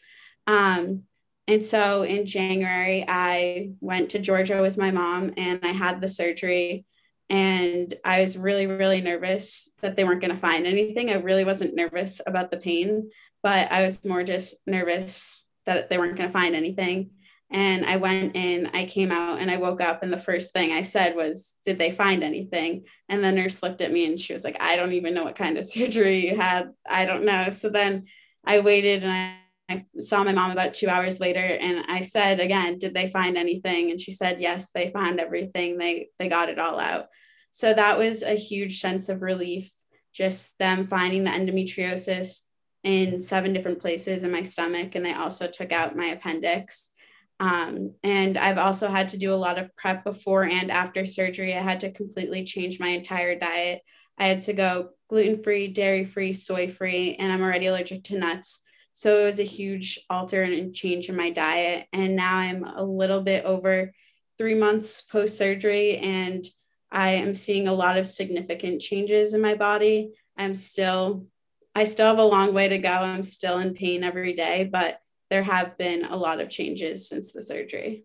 Um, 0.47 1.05
and 1.47 1.63
so 1.63 2.03
in 2.03 2.27
January, 2.27 3.05
I 3.07 3.71
went 3.81 4.11
to 4.11 4.19
Georgia 4.19 4.63
with 4.63 4.79
my 4.79 4.91
mom 4.91 5.33
and 5.37 5.61
I 5.63 5.69
had 5.69 6.01
the 6.01 6.09
surgery. 6.09 6.87
And 7.33 7.95
I 8.05 8.21
was 8.21 8.37
really, 8.37 8.67
really 8.67 9.01
nervous 9.01 9.71
that 9.81 9.97
they 9.97 10.05
weren't 10.05 10.21
going 10.21 10.35
to 10.35 10.41
find 10.41 10.67
anything. 10.67 11.09
I 11.09 11.15
really 11.15 11.45
wasn't 11.45 11.75
nervous 11.75 12.21
about 12.27 12.51
the 12.51 12.59
pain, 12.59 13.11
but 13.43 13.73
I 13.73 13.87
was 13.87 14.05
more 14.05 14.23
just 14.23 14.57
nervous 14.67 15.49
that 15.65 15.89
they 15.89 15.97
weren't 15.97 16.19
going 16.19 16.29
to 16.29 16.33
find 16.33 16.55
anything. 16.55 17.13
And 17.51 17.87
I 17.87 17.97
went 17.97 18.37
in, 18.37 18.71
I 18.75 18.85
came 18.85 19.11
out, 19.11 19.39
and 19.39 19.51
I 19.51 19.57
woke 19.57 19.81
up, 19.81 20.03
and 20.03 20.13
the 20.13 20.19
first 20.19 20.53
thing 20.53 20.73
I 20.73 20.83
said 20.83 21.17
was, 21.17 21.57
Did 21.65 21.79
they 21.79 21.91
find 21.91 22.23
anything? 22.23 22.85
And 23.09 23.25
the 23.25 23.33
nurse 23.33 23.63
looked 23.63 23.81
at 23.81 23.93
me 23.93 24.05
and 24.05 24.21
she 24.21 24.35
was 24.35 24.45
like, 24.45 24.59
I 24.61 24.77
don't 24.77 24.93
even 24.93 25.15
know 25.15 25.25
what 25.25 25.37
kind 25.37 25.57
of 25.57 25.65
surgery 25.67 26.29
you 26.29 26.37
had. 26.37 26.71
I 26.87 27.07
don't 27.07 27.25
know. 27.25 27.49
So 27.49 27.71
then 27.71 28.09
I 28.45 28.61
waited 28.61 29.05
and 29.05 29.13
I 29.13 29.37
I 29.69 29.85
saw 30.01 30.23
my 30.23 30.33
mom 30.33 30.51
about 30.51 30.75
two 30.75 30.89
hours 30.89 31.19
later 31.21 31.41
and 31.41 31.87
I 31.89 32.01
said 32.03 32.41
again, 32.41 32.79
did 32.79 32.93
they 32.93 33.09
find 33.09 33.39
anything? 33.39 33.91
And 33.91 33.99
she 33.99 34.13
said, 34.13 34.41
yes, 34.41 34.69
they 34.75 34.91
found 34.91 35.19
everything. 35.19 35.79
They 35.79 36.09
they 36.19 36.29
got 36.29 36.51
it 36.51 36.59
all 36.59 36.79
out. 36.79 37.07
So 37.53 37.73
that 37.73 37.99
was 37.99 38.23
a 38.23 38.35
huge 38.35 38.81
sense 38.81 39.09
of 39.09 39.23
relief, 39.23 39.71
just 40.13 40.59
them 40.59 40.87
finding 40.87 41.25
the 41.25 41.31
endometriosis 41.31 42.41
in 42.83 43.21
seven 43.21 43.53
different 43.53 43.81
places 43.81 44.25
in 44.25 44.33
my 44.33 44.43
stomach. 44.43 44.95
And 44.95 45.05
they 45.05 45.13
also 45.13 45.47
took 45.47 45.71
out 45.71 45.97
my 45.97 46.07
appendix. 46.07 46.91
Um, 47.39 47.95
and 48.03 48.37
I've 48.37 48.59
also 48.59 48.89
had 48.89 49.11
to 49.11 49.19
do 49.19 49.33
a 49.33 49.37
lot 49.37 49.59
of 49.59 49.75
prep 49.77 50.03
before 50.03 50.45
and 50.45 50.71
after 50.71 51.05
surgery. 51.05 51.55
I 51.55 51.63
had 51.63 51.81
to 51.81 51.93
completely 51.93 52.45
change 52.45 52.81
my 52.81 52.89
entire 52.89 53.39
diet. 53.39 53.83
I 54.19 54.29
had 54.29 54.43
to 54.43 54.53
go 54.53 54.91
gluten 55.09 55.43
free, 55.43 55.69
dairy 55.69 56.05
free, 56.05 56.33
soy 56.33 56.71
free, 56.71 57.17
and 57.17 57.31
I'm 57.31 57.43
already 57.43 57.67
allergic 57.67 58.05
to 58.05 58.19
nuts. 58.19 58.61
So 58.93 59.21
it 59.21 59.25
was 59.25 59.41
a 59.41 59.45
huge 59.45 59.99
alter 60.09 60.43
and 60.43 60.75
change 60.75 61.09
in 61.09 61.17
my 61.17 61.31
diet. 61.31 61.87
And 61.93 62.17
now 62.17 62.37
I'm 62.37 62.65
a 62.65 62.83
little 62.83 63.21
bit 63.21 63.45
over 63.45 63.93
three 64.39 64.55
months 64.55 65.03
post 65.03 65.37
surgery, 65.37 65.99
and 65.99 66.45
I 66.93 67.11
am 67.11 67.33
seeing 67.33 67.67
a 67.67 67.73
lot 67.73 67.97
of 67.97 68.07
significant 68.07 68.83
changes 68.83 69.33
in 69.33 69.41
my 69.41 69.55
body. 69.55 70.13
I'm 70.37 70.55
still, 70.55 71.27
I 71.75 71.85
still 71.85 72.07
have 72.07 72.19
a 72.19 72.25
long 72.25 72.53
way 72.53 72.69
to 72.69 72.79
go. 72.79 72.91
I'm 72.91 73.25
still 73.25 73.59
in 73.59 73.73
pain 73.73 74.05
every 74.05 74.35
day, 74.35 74.69
but 74.71 75.01
there 75.31 75.43
have 75.43 75.79
been 75.79 76.05
a 76.05 76.17
lot 76.17 76.41
of 76.41 76.51
changes 76.51 77.09
since 77.09 77.33
the 77.33 77.41
surgery. 77.41 78.05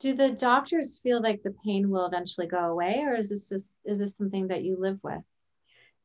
Do 0.00 0.14
the 0.14 0.32
doctors 0.32 1.00
feel 1.00 1.22
like 1.22 1.42
the 1.42 1.54
pain 1.64 1.88
will 1.88 2.06
eventually 2.06 2.48
go 2.48 2.58
away, 2.58 3.04
or 3.06 3.14
is 3.14 3.30
this 3.30 3.48
just, 3.48 3.80
is 3.84 4.00
this 4.00 4.16
something 4.16 4.48
that 4.48 4.64
you 4.64 4.76
live 4.78 4.98
with? 5.02 5.22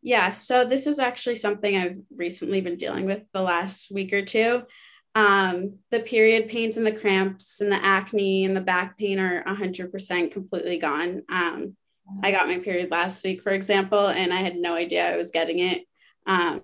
Yeah, 0.04 0.32
so 0.32 0.66
this 0.66 0.88
is 0.88 1.00
actually 1.00 1.36
something 1.36 1.76
I've 1.76 1.98
recently 2.16 2.62
been 2.62 2.78
dealing 2.78 3.06
with 3.06 3.24
the 3.34 3.42
last 3.42 3.92
week 3.92 4.14
or 4.14 4.24
two. 4.24 4.64
Um, 5.14 5.80
the 5.90 6.00
period 6.00 6.48
pains 6.50 6.78
and 6.78 6.86
the 6.86 6.92
cramps 6.92 7.60
and 7.60 7.72
the 7.72 7.84
acne 7.84 8.46
and 8.46 8.56
the 8.56 8.62
back 8.62 8.98
pain 8.98 9.20
are 9.20 9.44
100% 9.44 10.32
completely 10.32 10.78
gone. 10.78 11.24
Um, 11.30 11.76
I 12.24 12.32
got 12.32 12.48
my 12.48 12.60
period 12.60 12.92
last 12.92 13.24
week, 13.24 13.42
for 13.42 13.52
example, 13.52 14.08
and 14.08 14.34
I 14.34 14.38
had 14.38 14.56
no 14.56 14.76
idea 14.76 15.12
I 15.12 15.18
was 15.18 15.32
getting 15.32 15.60
it. 15.60 15.84
Um, 16.26 16.62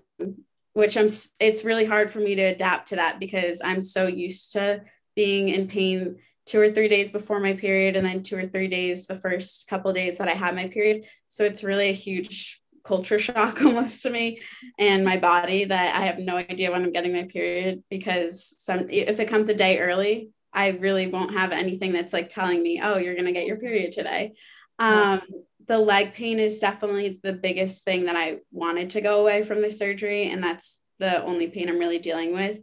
which 0.72 0.96
I'm, 0.96 1.08
it's 1.40 1.64
really 1.64 1.84
hard 1.84 2.12
for 2.12 2.20
me 2.20 2.36
to 2.36 2.42
adapt 2.42 2.88
to 2.88 2.96
that 2.96 3.18
because 3.18 3.60
I'm 3.64 3.82
so 3.82 4.06
used 4.06 4.52
to 4.52 4.82
being 5.16 5.48
in 5.48 5.66
pain 5.66 6.18
two 6.46 6.60
or 6.60 6.70
three 6.70 6.86
days 6.88 7.10
before 7.10 7.40
my 7.40 7.52
period 7.52 7.96
and 7.96 8.06
then 8.06 8.22
two 8.22 8.38
or 8.38 8.46
three 8.46 8.68
days 8.68 9.06
the 9.06 9.16
first 9.16 9.66
couple 9.68 9.92
days 9.92 10.18
that 10.18 10.28
I 10.28 10.34
have 10.34 10.54
my 10.54 10.68
period. 10.68 11.04
So 11.26 11.44
it's 11.44 11.64
really 11.64 11.88
a 11.90 11.94
huge 11.94 12.62
culture 12.88 13.18
shock 13.18 13.60
almost 13.64 14.02
to 14.02 14.10
me 14.10 14.40
and 14.78 15.04
my 15.04 15.18
body 15.18 15.66
that 15.66 15.94
I 15.94 16.06
have 16.06 16.18
no 16.18 16.36
idea 16.36 16.72
when 16.72 16.82
I'm 16.82 16.92
getting 16.92 17.12
my 17.12 17.24
period 17.24 17.84
because 17.90 18.54
some 18.58 18.88
if 18.90 19.20
it 19.20 19.28
comes 19.28 19.48
a 19.48 19.54
day 19.54 19.78
early, 19.78 20.30
I 20.52 20.68
really 20.70 21.06
won't 21.06 21.34
have 21.34 21.52
anything 21.52 21.92
that's 21.92 22.14
like 22.14 22.30
telling 22.30 22.62
me, 22.62 22.80
oh, 22.82 22.96
you're 22.96 23.14
gonna 23.14 23.32
get 23.32 23.46
your 23.46 23.58
period 23.58 23.92
today. 23.92 24.32
Um, 24.78 25.20
the 25.66 25.78
leg 25.78 26.14
pain 26.14 26.38
is 26.38 26.60
definitely 26.60 27.20
the 27.22 27.34
biggest 27.34 27.84
thing 27.84 28.06
that 28.06 28.16
I 28.16 28.38
wanted 28.50 28.90
to 28.90 29.02
go 29.02 29.20
away 29.20 29.42
from 29.42 29.60
the 29.60 29.70
surgery, 29.70 30.30
and 30.30 30.42
that's 30.42 30.80
the 30.98 31.22
only 31.22 31.48
pain 31.48 31.68
I'm 31.68 31.78
really 31.78 31.98
dealing 31.98 32.32
with. 32.32 32.58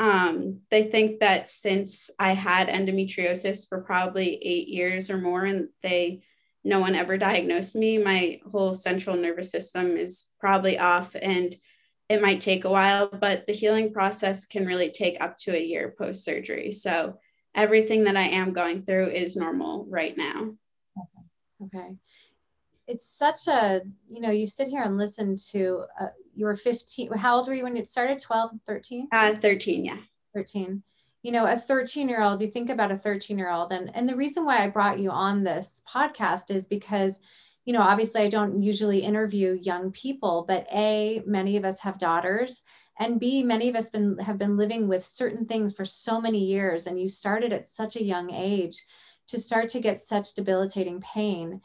Um, 0.00 0.60
they 0.70 0.82
think 0.82 1.20
that 1.20 1.48
since 1.48 2.10
I 2.18 2.32
had 2.32 2.68
endometriosis 2.68 3.68
for 3.68 3.82
probably 3.82 4.40
eight 4.42 4.68
years 4.68 5.08
or 5.08 5.18
more, 5.18 5.44
and 5.44 5.68
they 5.82 6.22
no 6.64 6.80
one 6.80 6.94
ever 6.94 7.16
diagnosed 7.16 7.76
me. 7.76 7.98
My 7.98 8.40
whole 8.50 8.74
central 8.74 9.16
nervous 9.16 9.50
system 9.50 9.96
is 9.96 10.26
probably 10.40 10.78
off 10.78 11.14
and 11.20 11.54
it 12.08 12.22
might 12.22 12.40
take 12.40 12.64
a 12.64 12.70
while, 12.70 13.08
but 13.08 13.46
the 13.46 13.52
healing 13.52 13.92
process 13.92 14.46
can 14.46 14.66
really 14.66 14.90
take 14.90 15.20
up 15.20 15.36
to 15.38 15.54
a 15.54 15.62
year 15.62 15.94
post 15.96 16.24
surgery. 16.24 16.70
So 16.70 17.18
everything 17.54 18.04
that 18.04 18.16
I 18.16 18.28
am 18.28 18.52
going 18.52 18.82
through 18.82 19.10
is 19.10 19.36
normal 19.36 19.86
right 19.88 20.16
now. 20.16 20.54
Okay. 20.98 21.78
okay. 21.78 21.94
It's 22.86 23.06
such 23.06 23.48
a, 23.48 23.82
you 24.10 24.22
know, 24.22 24.30
you 24.30 24.46
sit 24.46 24.68
here 24.68 24.82
and 24.82 24.96
listen 24.96 25.36
to, 25.50 25.84
uh, 26.00 26.08
you 26.34 26.46
were 26.46 26.54
15. 26.54 27.12
How 27.12 27.36
old 27.36 27.46
were 27.46 27.54
you 27.54 27.64
when 27.64 27.76
it 27.76 27.88
started? 27.88 28.18
12, 28.18 28.52
13? 28.66 29.08
Uh, 29.12 29.34
13, 29.34 29.84
yeah. 29.84 29.98
13 30.34 30.82
you 31.28 31.32
know 31.32 31.44
a 31.44 31.54
13 31.54 32.08
year 32.08 32.22
old 32.22 32.40
you 32.40 32.46
think 32.48 32.70
about 32.70 32.90
a 32.90 32.96
13 32.96 33.36
year 33.36 33.50
old 33.50 33.70
and 33.70 33.94
and 33.94 34.08
the 34.08 34.16
reason 34.16 34.46
why 34.46 34.64
i 34.64 34.66
brought 34.66 34.98
you 34.98 35.10
on 35.10 35.44
this 35.44 35.82
podcast 35.86 36.50
is 36.50 36.64
because 36.64 37.20
you 37.66 37.74
know 37.74 37.82
obviously 37.82 38.22
i 38.22 38.28
don't 38.28 38.62
usually 38.62 39.00
interview 39.00 39.58
young 39.60 39.92
people 39.92 40.46
but 40.48 40.66
a 40.72 41.20
many 41.26 41.58
of 41.58 41.66
us 41.66 41.80
have 41.80 41.98
daughters 41.98 42.62
and 42.98 43.20
b 43.20 43.42
many 43.42 43.68
of 43.68 43.76
us 43.76 43.90
been 43.90 44.16
have 44.16 44.38
been 44.38 44.56
living 44.56 44.88
with 44.88 45.04
certain 45.04 45.44
things 45.44 45.74
for 45.74 45.84
so 45.84 46.18
many 46.18 46.42
years 46.42 46.86
and 46.86 46.98
you 46.98 47.10
started 47.10 47.52
at 47.52 47.66
such 47.66 47.96
a 47.96 48.02
young 48.02 48.30
age 48.30 48.82
to 49.28 49.38
start 49.38 49.68
to 49.68 49.80
get 49.80 50.00
such 50.00 50.34
debilitating 50.34 51.00
pain. 51.00 51.60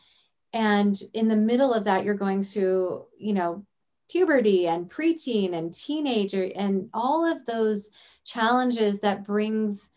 And 0.52 1.02
in 1.14 1.28
the 1.28 1.36
middle 1.36 1.74
of 1.74 1.86
that 1.86 2.04
you're 2.04 2.14
going 2.14 2.44
through 2.44 3.06
you 3.18 3.34
know 3.34 3.66
puberty 4.10 4.68
and 4.68 4.92
preteen 4.92 5.54
and 5.54 5.74
teenager 5.74 6.52
and 6.56 6.90
all 6.94 7.26
of 7.26 7.46
those 7.46 7.90
challenges 8.24 9.00
that 9.00 9.24
brings 9.24 9.90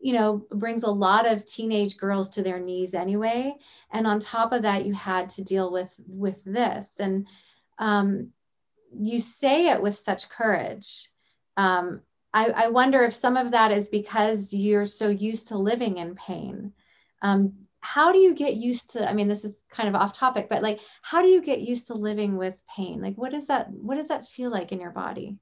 you 0.00 0.12
know 0.12 0.44
brings 0.50 0.82
a 0.82 0.90
lot 0.90 1.26
of 1.26 1.46
teenage 1.46 1.96
girls 1.96 2.28
to 2.30 2.42
their 2.42 2.58
knees 2.58 2.94
anyway. 2.94 3.54
And 3.92 4.06
on 4.06 4.20
top 4.20 4.52
of 4.52 4.62
that 4.62 4.84
you 4.84 4.92
had 4.92 5.28
to 5.30 5.44
deal 5.44 5.70
with 5.70 5.98
with 6.06 6.42
this. 6.44 6.98
And 6.98 7.26
um, 7.78 8.30
you 8.98 9.18
say 9.18 9.68
it 9.68 9.80
with 9.82 9.96
such 9.96 10.28
courage. 10.28 11.08
Um, 11.56 12.02
I, 12.34 12.46
I, 12.46 12.68
wonder 12.68 13.02
if 13.02 13.12
some 13.12 13.36
of 13.36 13.50
that 13.50 13.72
is 13.72 13.88
because 13.88 14.54
you're 14.54 14.86
so 14.86 15.08
used 15.08 15.48
to 15.48 15.58
living 15.58 15.98
in 15.98 16.14
pain. 16.14 16.72
Um, 17.20 17.52
how 17.82 18.12
do 18.12 18.18
you 18.18 18.32
get 18.32 18.54
used 18.54 18.90
to 18.90 19.10
i 19.10 19.12
mean 19.12 19.26
this 19.26 19.44
is 19.44 19.64
kind 19.68 19.88
of 19.88 19.96
off 19.96 20.12
topic 20.16 20.48
but 20.48 20.62
like 20.62 20.78
how 21.02 21.20
do 21.20 21.28
you 21.28 21.42
get 21.42 21.60
used 21.60 21.88
to 21.88 21.94
living 21.94 22.36
with 22.36 22.62
pain? 22.74 23.02
Like 23.02 23.16
what 23.16 23.32
does 23.32 23.48
that 23.48 23.70
what 23.70 23.96
does 23.96 24.08
that 24.08 24.26
feel 24.26 24.50
like 24.50 24.72
in 24.72 24.80
your 24.80 24.92
body? 24.92 25.36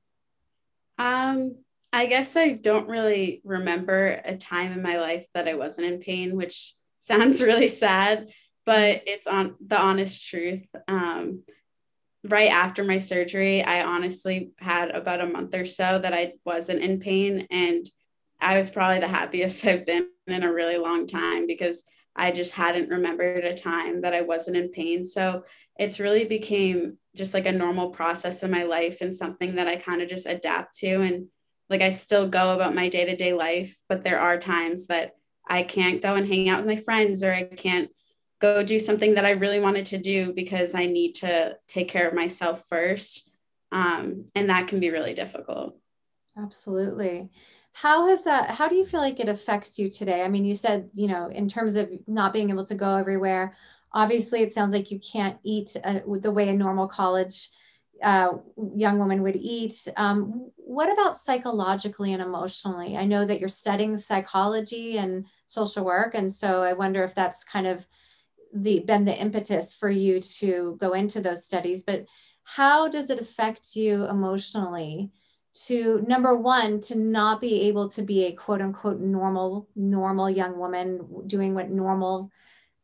Um 0.98 1.56
I 1.92 2.06
guess 2.06 2.36
I 2.36 2.50
don't 2.50 2.88
really 2.88 3.40
remember 3.44 4.20
a 4.24 4.36
time 4.36 4.72
in 4.72 4.82
my 4.82 4.98
life 4.98 5.26
that 5.34 5.48
I 5.48 5.54
wasn't 5.54 5.92
in 5.92 6.00
pain, 6.00 6.36
which 6.36 6.74
sounds 6.98 7.42
really 7.42 7.68
sad, 7.68 8.28
but 8.64 9.02
it's 9.06 9.26
on 9.26 9.56
the 9.66 9.80
honest 9.80 10.24
truth. 10.24 10.66
Um, 10.86 11.42
right 12.24 12.50
after 12.50 12.84
my 12.84 12.98
surgery, 12.98 13.62
I 13.62 13.82
honestly 13.82 14.52
had 14.58 14.90
about 14.90 15.22
a 15.22 15.26
month 15.26 15.54
or 15.54 15.66
so 15.66 15.98
that 15.98 16.12
I 16.12 16.34
wasn't 16.44 16.82
in 16.82 17.00
pain. 17.00 17.46
And 17.50 17.90
I 18.40 18.56
was 18.56 18.70
probably 18.70 19.00
the 19.00 19.08
happiest 19.08 19.64
I've 19.66 19.86
been 19.86 20.08
in 20.26 20.42
a 20.42 20.52
really 20.52 20.78
long 20.78 21.06
time 21.06 21.46
because 21.46 21.84
I 22.14 22.32
just 22.32 22.52
hadn't 22.52 22.90
remembered 22.90 23.44
a 23.44 23.56
time 23.56 24.02
that 24.02 24.14
I 24.14 24.20
wasn't 24.20 24.56
in 24.56 24.70
pain. 24.70 25.04
So 25.04 25.44
it's 25.76 26.00
really 26.00 26.26
became 26.26 26.98
just 27.16 27.32
like 27.32 27.46
a 27.46 27.52
normal 27.52 27.90
process 27.90 28.42
in 28.42 28.50
my 28.50 28.64
life 28.64 29.00
and 29.00 29.14
something 29.14 29.54
that 29.54 29.68
I 29.68 29.76
kind 29.76 30.02
of 30.02 30.08
just 30.08 30.26
adapt 30.26 30.76
to. 30.80 31.00
And 31.00 31.28
like 31.70 31.80
I 31.80 31.90
still 31.90 32.28
go 32.28 32.52
about 32.52 32.74
my 32.74 32.88
day 32.88 33.06
to 33.06 33.16
day 33.16 33.32
life, 33.32 33.80
but 33.88 34.02
there 34.02 34.20
are 34.20 34.38
times 34.38 34.88
that 34.88 35.12
I 35.48 35.62
can't 35.62 36.02
go 36.02 36.14
and 36.16 36.26
hang 36.26 36.48
out 36.48 36.58
with 36.58 36.66
my 36.66 36.82
friends 36.82 37.22
or 37.24 37.32
I 37.32 37.44
can't 37.44 37.90
go 38.40 38.62
do 38.62 38.78
something 38.78 39.14
that 39.14 39.24
I 39.24 39.30
really 39.30 39.60
wanted 39.60 39.86
to 39.86 39.98
do 39.98 40.32
because 40.32 40.74
I 40.74 40.86
need 40.86 41.14
to 41.16 41.56
take 41.68 41.88
care 41.88 42.08
of 42.08 42.14
myself 42.14 42.64
first. 42.68 43.30
Um, 43.70 44.26
and 44.34 44.50
that 44.50 44.68
can 44.68 44.80
be 44.80 44.90
really 44.90 45.14
difficult. 45.14 45.76
Absolutely. 46.36 47.30
How 47.72 48.06
has 48.08 48.24
that, 48.24 48.50
how 48.50 48.66
do 48.66 48.74
you 48.74 48.84
feel 48.84 49.00
like 49.00 49.20
it 49.20 49.28
affects 49.28 49.78
you 49.78 49.88
today? 49.88 50.22
I 50.22 50.28
mean, 50.28 50.44
you 50.44 50.54
said, 50.54 50.90
you 50.94 51.06
know, 51.06 51.28
in 51.28 51.48
terms 51.48 51.76
of 51.76 51.90
not 52.08 52.32
being 52.32 52.50
able 52.50 52.66
to 52.66 52.74
go 52.74 52.96
everywhere, 52.96 53.56
obviously 53.92 54.40
it 54.42 54.52
sounds 54.52 54.74
like 54.74 54.90
you 54.90 54.98
can't 54.98 55.38
eat 55.44 55.76
uh, 55.84 56.00
the 56.20 56.32
way 56.32 56.48
a 56.48 56.52
normal 56.52 56.88
college 56.88 57.50
uh, 58.02 58.32
young 58.72 58.98
woman 58.98 59.22
would 59.22 59.36
eat. 59.36 59.86
Um, 59.96 60.50
what 60.56 60.92
about 60.92 61.16
psychologically 61.16 62.12
and 62.12 62.22
emotionally? 62.22 62.96
I 62.96 63.04
know 63.04 63.24
that 63.24 63.40
you're 63.40 63.48
studying 63.48 63.96
psychology 63.96 64.98
and 64.98 65.26
social 65.46 65.84
work. 65.84 66.14
And 66.14 66.30
so 66.32 66.62
I 66.62 66.72
wonder 66.72 67.02
if 67.04 67.14
that's 67.14 67.44
kind 67.44 67.66
of 67.66 67.86
the 68.52 68.80
been 68.80 69.04
the 69.04 69.16
impetus 69.16 69.74
for 69.74 69.90
you 69.90 70.20
to 70.20 70.76
go 70.80 70.92
into 70.92 71.20
those 71.20 71.44
studies 71.44 71.82
but 71.82 72.04
how 72.42 72.88
does 72.88 73.10
it 73.10 73.20
affect 73.20 73.76
you 73.76 74.06
emotionally 74.06 75.10
to 75.52 76.04
number 76.06 76.36
one 76.36 76.80
to 76.80 76.96
not 76.96 77.40
be 77.40 77.62
able 77.62 77.88
to 77.88 78.02
be 78.02 78.24
a 78.24 78.32
quote 78.32 78.60
unquote 78.60 79.00
normal 79.00 79.68
normal 79.76 80.28
young 80.28 80.58
woman 80.58 81.00
doing 81.26 81.54
what 81.54 81.70
normal 81.70 82.30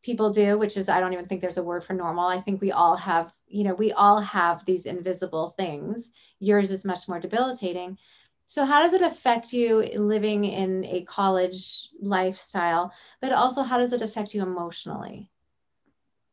people 0.07 0.31
do 0.31 0.57
which 0.57 0.77
is 0.77 0.87
i 0.87 1.01
don't 1.01 1.11
even 1.11 1.25
think 1.25 1.41
there's 1.41 1.57
a 1.57 1.69
word 1.71 1.83
for 1.83 1.93
normal. 1.93 2.25
I 2.27 2.39
think 2.39 2.61
we 2.61 2.71
all 2.71 2.95
have 2.95 3.33
you 3.45 3.65
know 3.65 3.75
we 3.75 3.91
all 3.91 4.21
have 4.21 4.63
these 4.63 4.85
invisible 4.85 5.47
things. 5.61 6.11
Yours 6.39 6.71
is 6.71 6.85
much 6.85 7.09
more 7.09 7.19
debilitating. 7.19 7.97
So 8.45 8.63
how 8.63 8.79
does 8.81 8.93
it 8.93 9.01
affect 9.01 9.51
you 9.51 9.81
living 10.15 10.45
in 10.45 10.85
a 10.85 11.01
college 11.01 11.89
lifestyle 11.99 12.93
but 13.21 13.33
also 13.33 13.63
how 13.63 13.77
does 13.77 13.91
it 13.91 14.01
affect 14.01 14.33
you 14.33 14.41
emotionally? 14.43 15.29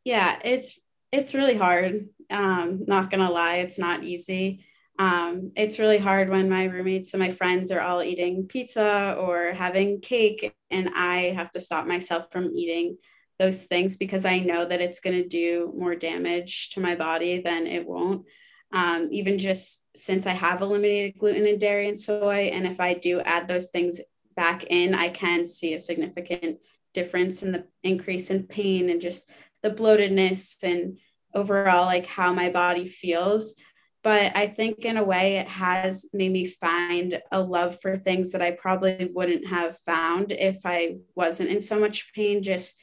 Yeah 0.04 0.38
it's 0.44 0.78
it's 1.10 1.34
really 1.34 1.56
hard. 1.56 2.08
Um 2.30 2.84
not 2.86 3.10
gonna 3.10 3.32
lie 3.40 3.56
it's 3.64 3.78
not 3.86 4.04
easy. 4.04 4.64
Um 5.00 5.50
it's 5.56 5.80
really 5.80 5.98
hard 5.98 6.28
when 6.30 6.48
my 6.48 6.64
roommates 6.66 7.12
and 7.12 7.22
my 7.26 7.32
friends 7.32 7.72
are 7.72 7.80
all 7.80 8.04
eating 8.04 8.46
pizza 8.46 9.16
or 9.18 9.52
having 9.52 10.00
cake 10.00 10.54
and 10.70 10.90
i 10.94 11.16
have 11.38 11.50
to 11.50 11.60
stop 11.66 11.84
myself 11.86 12.30
from 12.30 12.52
eating 12.54 12.96
those 13.38 13.62
things 13.64 13.96
because 13.96 14.24
i 14.24 14.38
know 14.38 14.64
that 14.64 14.80
it's 14.80 15.00
going 15.00 15.16
to 15.16 15.28
do 15.28 15.72
more 15.76 15.94
damage 15.94 16.70
to 16.70 16.80
my 16.80 16.94
body 16.94 17.40
than 17.40 17.66
it 17.66 17.86
won't. 17.86 18.24
Um, 18.72 19.08
even 19.12 19.38
just 19.38 19.82
since 19.94 20.26
i 20.26 20.32
have 20.32 20.62
eliminated 20.62 21.18
gluten 21.18 21.46
and 21.46 21.60
dairy 21.60 21.88
and 21.88 21.98
soy 21.98 22.50
and 22.52 22.66
if 22.66 22.80
i 22.80 22.94
do 22.94 23.20
add 23.20 23.46
those 23.46 23.68
things 23.68 24.00
back 24.34 24.64
in 24.64 24.94
i 24.94 25.08
can 25.08 25.46
see 25.46 25.74
a 25.74 25.78
significant 25.78 26.58
difference 26.92 27.42
in 27.42 27.52
the 27.52 27.66
increase 27.82 28.30
in 28.30 28.44
pain 28.44 28.88
and 28.88 29.00
just 29.00 29.28
the 29.62 29.70
bloatedness 29.70 30.62
and 30.62 30.98
overall 31.34 31.86
like 31.86 32.06
how 32.06 32.32
my 32.32 32.48
body 32.50 32.86
feels. 32.86 33.54
But 34.02 34.36
i 34.36 34.46
think 34.46 34.84
in 34.84 34.96
a 34.96 35.04
way 35.04 35.36
it 35.36 35.48
has 35.48 36.06
made 36.12 36.30
me 36.30 36.46
find 36.46 37.20
a 37.32 37.40
love 37.40 37.80
for 37.80 37.96
things 37.96 38.32
that 38.32 38.42
i 38.42 38.50
probably 38.50 39.10
wouldn't 39.12 39.46
have 39.48 39.78
found 39.86 40.30
if 40.30 40.60
i 40.64 40.96
wasn't 41.14 41.48
in 41.48 41.62
so 41.62 41.80
much 41.80 42.12
pain 42.14 42.42
just 42.42 42.76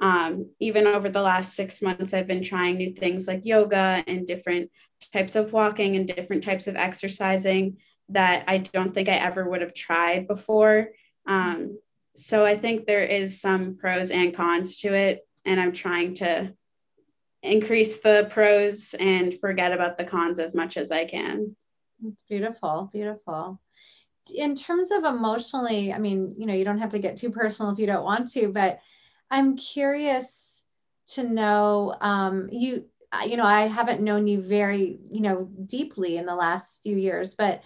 um, 0.00 0.50
even 0.60 0.86
over 0.86 1.08
the 1.08 1.22
last 1.22 1.54
six 1.54 1.80
months 1.80 2.12
i've 2.12 2.26
been 2.26 2.44
trying 2.44 2.76
new 2.76 2.92
things 2.92 3.26
like 3.26 3.44
yoga 3.44 4.02
and 4.06 4.26
different 4.26 4.70
types 5.12 5.36
of 5.36 5.52
walking 5.52 5.96
and 5.96 6.06
different 6.06 6.42
types 6.42 6.66
of 6.66 6.76
exercising 6.76 7.76
that 8.08 8.44
i 8.48 8.58
don't 8.58 8.94
think 8.94 9.08
i 9.08 9.12
ever 9.12 9.48
would 9.48 9.60
have 9.60 9.74
tried 9.74 10.26
before 10.26 10.88
um, 11.26 11.78
so 12.14 12.44
i 12.44 12.56
think 12.56 12.86
there 12.86 13.04
is 13.04 13.40
some 13.40 13.76
pros 13.76 14.10
and 14.10 14.34
cons 14.34 14.78
to 14.78 14.92
it 14.92 15.26
and 15.44 15.60
I'm 15.60 15.72
trying 15.72 16.14
to 16.14 16.52
increase 17.42 17.98
the 17.98 18.26
pros 18.30 18.94
and 18.98 19.38
forget 19.40 19.72
about 19.72 19.98
the 19.98 20.04
cons 20.04 20.38
as 20.38 20.54
much 20.54 20.76
as 20.76 20.90
I 20.90 21.04
can. 21.04 21.56
Beautiful, 22.28 22.90
beautiful. 22.92 23.60
In 24.34 24.54
terms 24.54 24.90
of 24.90 25.04
emotionally, 25.04 25.92
I 25.92 25.98
mean, 25.98 26.34
you 26.38 26.46
know, 26.46 26.54
you 26.54 26.64
don't 26.64 26.78
have 26.78 26.90
to 26.90 26.98
get 26.98 27.16
too 27.16 27.30
personal 27.30 27.72
if 27.72 27.78
you 27.78 27.86
don't 27.86 28.04
want 28.04 28.30
to, 28.32 28.48
but 28.48 28.80
I'm 29.34 29.56
curious 29.56 30.62
to 31.08 31.24
know 31.24 31.96
um, 32.00 32.48
you 32.52 32.84
you 33.26 33.36
know 33.36 33.44
i 33.46 33.68
haven't 33.68 34.00
known 34.00 34.26
you 34.26 34.40
very 34.40 34.98
you 35.10 35.20
know 35.20 35.48
deeply 35.66 36.16
in 36.16 36.26
the 36.26 36.34
last 36.34 36.82
few 36.82 36.96
years 36.96 37.36
but 37.36 37.62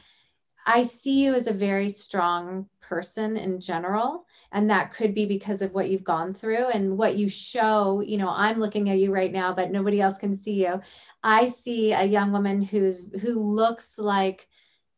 i 0.67 0.83
see 0.83 1.25
you 1.25 1.33
as 1.33 1.47
a 1.47 1.53
very 1.55 1.89
strong 1.89 2.69
person 2.83 3.39
in 3.39 3.59
general 3.59 4.27
and 4.53 4.69
that 4.69 4.93
could 4.93 5.15
be 5.15 5.25
because 5.25 5.63
of 5.63 5.73
what 5.73 5.89
you've 5.89 6.05
gone 6.05 6.35
through 6.35 6.67
and 6.69 6.97
what 6.97 7.17
you 7.17 7.29
show. 7.29 8.01
You 8.01 8.19
know 8.19 8.29
i'm 8.29 8.59
looking 8.59 8.91
at 8.91 8.99
you 8.99 9.11
right 9.11 9.33
now 9.33 9.55
but 9.55 9.71
nobody 9.71 10.01
else 10.03 10.19
can 10.19 10.35
see 10.35 10.65
you. 10.65 10.81
I 11.23 11.47
see 11.47 11.93
a 11.93 12.05
young 12.05 12.33
woman 12.33 12.61
who's 12.61 13.07
who 13.23 13.35
looks 13.39 13.99
like 13.99 14.49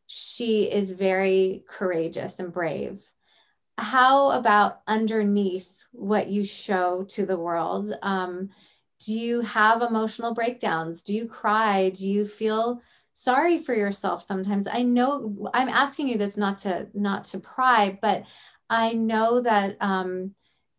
she 0.07 0.69
is 0.69 0.91
very 0.91 1.63
courageous 1.67 2.39
and 2.39 2.51
brave. 2.51 3.09
How 3.77 4.31
about 4.31 4.81
underneath 4.87 5.80
what 5.91 6.27
you 6.27 6.43
show 6.43 7.03
to 7.03 7.25
the 7.25 7.37
world 7.37 7.93
um, 8.01 8.49
do 9.05 9.17
you 9.17 9.41
have 9.41 9.81
emotional 9.81 10.33
breakdowns 10.33 11.03
do 11.03 11.15
you 11.15 11.27
cry 11.27 11.89
do 11.89 12.09
you 12.09 12.25
feel 12.25 12.81
sorry 13.13 13.57
for 13.57 13.73
yourself 13.73 14.23
sometimes 14.23 14.67
i 14.67 14.81
know 14.81 15.49
i'm 15.53 15.69
asking 15.69 16.07
you 16.07 16.17
this 16.17 16.37
not 16.37 16.57
to 16.57 16.87
not 16.93 17.25
to 17.25 17.39
pry 17.39 17.97
but 18.01 18.23
I 18.71 18.93
know 18.93 19.41
that 19.41 19.75
um, 19.81 20.33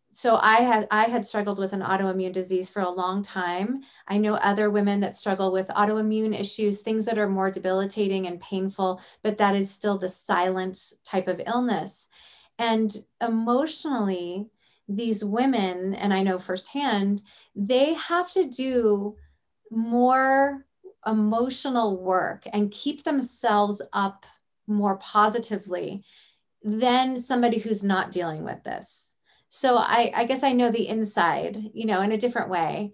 so 0.09 0.37
I 0.41 0.57
had 0.57 0.87
I 0.89 1.03
had 1.03 1.25
struggled 1.25 1.59
with 1.59 1.73
an 1.73 1.81
autoimmune 1.81 2.33
disease 2.33 2.69
for 2.69 2.81
a 2.81 2.89
long 2.89 3.21
time. 3.21 3.81
I 4.07 4.17
know 4.17 4.33
other 4.33 4.71
women 4.71 4.99
that 5.01 5.15
struggle 5.15 5.51
with 5.51 5.67
autoimmune 5.69 6.37
issues, 6.37 6.81
things 6.81 7.05
that 7.05 7.19
are 7.19 7.29
more 7.29 7.51
debilitating 7.51 8.25
and 8.25 8.41
painful, 8.41 8.99
but 9.21 9.37
that 9.37 9.55
is 9.55 9.69
still 9.71 9.97
the 9.97 10.09
silent 10.09 10.93
type 11.05 11.27
of 11.27 11.41
illness. 11.45 12.09
And 12.57 12.95
emotionally, 13.21 14.49
these 14.87 15.23
women, 15.23 15.95
and 15.95 16.13
I 16.13 16.23
know 16.23 16.37
firsthand, 16.37 17.21
they 17.55 17.93
have 17.93 18.31
to 18.33 18.45
do 18.45 19.15
more 19.71 20.65
emotional 21.05 22.01
work 22.01 22.43
and 22.51 22.71
keep 22.71 23.03
themselves 23.03 23.81
up 23.91 24.25
more 24.67 24.97
positively 24.97 26.03
than 26.63 27.17
somebody 27.17 27.59
who's 27.59 27.83
not 27.83 28.11
dealing 28.11 28.43
with 28.43 28.63
this. 28.63 29.13
So 29.49 29.77
I, 29.77 30.11
I 30.15 30.25
guess 30.25 30.43
I 30.43 30.53
know 30.53 30.71
the 30.71 30.87
inside, 30.87 31.61
you 31.73 31.85
know, 31.85 32.01
in 32.01 32.11
a 32.11 32.17
different 32.17 32.49
way. 32.49 32.93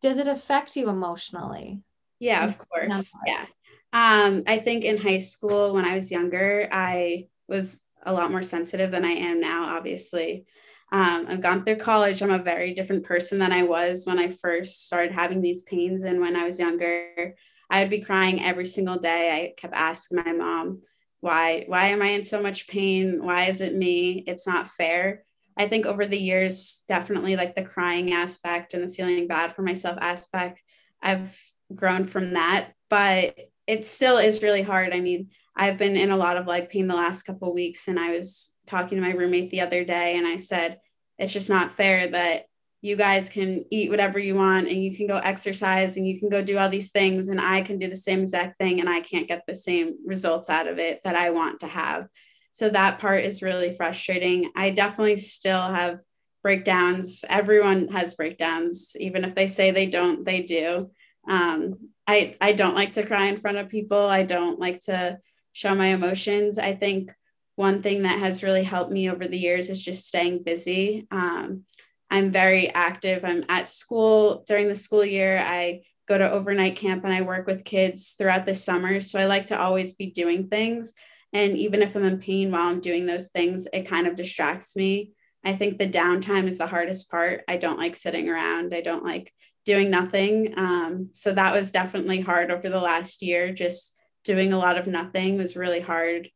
Does 0.00 0.18
it 0.18 0.26
affect 0.26 0.76
you 0.76 0.88
emotionally? 0.88 1.82
Yeah, 2.18 2.44
of 2.44 2.58
course. 2.58 3.12
Yeah. 3.26 3.46
Um, 3.92 4.42
I 4.46 4.58
think 4.58 4.84
in 4.84 4.98
high 4.98 5.18
school, 5.18 5.72
when 5.72 5.84
I 5.84 5.94
was 5.94 6.12
younger, 6.12 6.68
I 6.70 7.28
was 7.48 7.80
a 8.04 8.12
lot 8.12 8.30
more 8.30 8.42
sensitive 8.42 8.90
than 8.90 9.04
I 9.04 9.12
am 9.12 9.40
now, 9.40 9.76
obviously. 9.76 10.46
Um, 10.92 11.26
I've 11.28 11.40
gone 11.40 11.64
through 11.64 11.76
college. 11.76 12.22
I'm 12.22 12.30
a 12.30 12.38
very 12.38 12.74
different 12.74 13.04
person 13.04 13.38
than 13.38 13.52
I 13.52 13.64
was 13.64 14.06
when 14.06 14.18
I 14.18 14.30
first 14.30 14.86
started 14.86 15.12
having 15.12 15.40
these 15.40 15.64
pains. 15.64 16.04
And 16.04 16.20
when 16.20 16.36
I 16.36 16.44
was 16.44 16.58
younger, 16.58 17.34
I 17.68 17.80
would 17.80 17.90
be 17.90 18.02
crying 18.02 18.44
every 18.44 18.66
single 18.66 18.98
day. 18.98 19.32
I 19.32 19.60
kept 19.60 19.74
asking 19.74 20.22
my 20.24 20.32
mom, 20.32 20.80
why 21.20 21.64
why 21.66 21.88
am 21.88 22.02
i 22.02 22.08
in 22.08 22.24
so 22.24 22.40
much 22.40 22.68
pain 22.68 23.24
why 23.24 23.44
is 23.44 23.60
it 23.60 23.74
me 23.74 24.22
it's 24.26 24.46
not 24.46 24.68
fair 24.68 25.24
i 25.56 25.66
think 25.66 25.86
over 25.86 26.06
the 26.06 26.18
years 26.18 26.82
definitely 26.88 27.36
like 27.36 27.54
the 27.54 27.62
crying 27.62 28.12
aspect 28.12 28.74
and 28.74 28.84
the 28.84 28.94
feeling 28.94 29.26
bad 29.26 29.52
for 29.52 29.62
myself 29.62 29.98
aspect 30.00 30.62
i've 31.02 31.36
grown 31.74 32.04
from 32.04 32.34
that 32.34 32.72
but 32.88 33.36
it 33.66 33.84
still 33.84 34.18
is 34.18 34.42
really 34.42 34.62
hard 34.62 34.92
i 34.92 35.00
mean 35.00 35.28
i've 35.56 35.78
been 35.78 35.96
in 35.96 36.10
a 36.10 36.16
lot 36.16 36.36
of 36.36 36.46
leg 36.46 36.68
pain 36.68 36.86
the 36.86 36.94
last 36.94 37.24
couple 37.24 37.52
weeks 37.52 37.88
and 37.88 37.98
i 37.98 38.10
was 38.10 38.52
talking 38.66 38.98
to 38.98 39.02
my 39.02 39.12
roommate 39.12 39.50
the 39.50 39.60
other 39.60 39.84
day 39.84 40.16
and 40.16 40.26
i 40.26 40.36
said 40.36 40.78
it's 41.18 41.32
just 41.32 41.48
not 41.48 41.76
fair 41.76 42.10
that 42.10 42.46
you 42.82 42.94
guys 42.94 43.28
can 43.28 43.64
eat 43.70 43.90
whatever 43.90 44.18
you 44.18 44.34
want 44.34 44.68
and 44.68 44.82
you 44.82 44.94
can 44.94 45.06
go 45.06 45.16
exercise 45.16 45.96
and 45.96 46.06
you 46.06 46.18
can 46.18 46.28
go 46.28 46.42
do 46.42 46.58
all 46.58 46.68
these 46.68 46.92
things 46.92 47.28
and 47.28 47.40
I 47.40 47.62
can 47.62 47.78
do 47.78 47.88
the 47.88 47.96
same 47.96 48.20
exact 48.20 48.58
thing 48.58 48.78
and 48.80 48.88
I 48.88 49.00
can't 49.00 49.26
get 49.26 49.42
the 49.44 49.54
same 49.54 49.96
results 50.06 50.48
out 50.48 50.68
of 50.68 50.78
it 50.78 51.00
that 51.02 51.16
I 51.16 51.30
want 51.30 51.60
to 51.60 51.66
have. 51.66 52.06
So 52.52 52.68
that 52.68 53.00
part 53.00 53.24
is 53.24 53.42
really 53.42 53.74
frustrating. 53.74 54.52
I 54.54 54.70
definitely 54.70 55.16
still 55.16 55.60
have 55.60 56.00
breakdowns. 56.42 57.24
Everyone 57.28 57.88
has 57.88 58.14
breakdowns, 58.14 58.92
even 59.00 59.24
if 59.24 59.34
they 59.34 59.48
say 59.48 59.72
they 59.72 59.86
don't, 59.86 60.24
they 60.24 60.42
do. 60.42 60.90
Um, 61.28 61.90
I 62.06 62.36
I 62.40 62.52
don't 62.52 62.76
like 62.76 62.92
to 62.92 63.04
cry 63.04 63.24
in 63.24 63.36
front 63.36 63.58
of 63.58 63.68
people. 63.68 63.98
I 63.98 64.22
don't 64.22 64.60
like 64.60 64.80
to 64.82 65.18
show 65.52 65.74
my 65.74 65.88
emotions. 65.88 66.56
I 66.56 66.74
think 66.74 67.12
one 67.56 67.82
thing 67.82 68.02
that 68.02 68.20
has 68.20 68.42
really 68.42 68.62
helped 68.62 68.92
me 68.92 69.10
over 69.10 69.26
the 69.26 69.38
years 69.38 69.70
is 69.70 69.84
just 69.84 70.06
staying 70.06 70.42
busy. 70.44 71.06
Um, 71.10 71.64
I'm 72.10 72.30
very 72.30 72.72
active. 72.72 73.24
I'm 73.24 73.44
at 73.48 73.68
school 73.68 74.44
during 74.46 74.68
the 74.68 74.76
school 74.76 75.04
year. 75.04 75.38
I 75.38 75.82
go 76.06 76.16
to 76.16 76.30
overnight 76.30 76.76
camp 76.76 77.04
and 77.04 77.12
I 77.12 77.22
work 77.22 77.46
with 77.46 77.64
kids 77.64 78.14
throughout 78.16 78.44
the 78.44 78.54
summer. 78.54 79.00
So 79.00 79.18
I 79.18 79.24
like 79.24 79.46
to 79.46 79.58
always 79.58 79.94
be 79.94 80.06
doing 80.06 80.48
things. 80.48 80.92
And 81.32 81.56
even 81.56 81.82
if 81.82 81.96
I'm 81.96 82.04
in 82.04 82.18
pain 82.18 82.52
while 82.52 82.68
I'm 82.68 82.80
doing 82.80 83.06
those 83.06 83.28
things, 83.28 83.66
it 83.72 83.88
kind 83.88 84.06
of 84.06 84.16
distracts 84.16 84.76
me. 84.76 85.12
I 85.44 85.56
think 85.56 85.78
the 85.78 85.88
downtime 85.88 86.46
is 86.46 86.58
the 86.58 86.66
hardest 86.66 87.10
part. 87.10 87.42
I 87.48 87.56
don't 87.56 87.78
like 87.78 87.96
sitting 87.96 88.28
around, 88.28 88.74
I 88.74 88.80
don't 88.80 89.04
like 89.04 89.32
doing 89.64 89.90
nothing. 89.90 90.54
Um, 90.56 91.08
so 91.12 91.32
that 91.32 91.54
was 91.54 91.72
definitely 91.72 92.20
hard 92.20 92.50
over 92.50 92.68
the 92.68 92.78
last 92.78 93.22
year. 93.22 93.52
Just 93.52 93.94
doing 94.24 94.52
a 94.52 94.58
lot 94.58 94.78
of 94.78 94.86
nothing 94.86 95.36
was 95.36 95.56
really 95.56 95.80
hard 95.80 96.28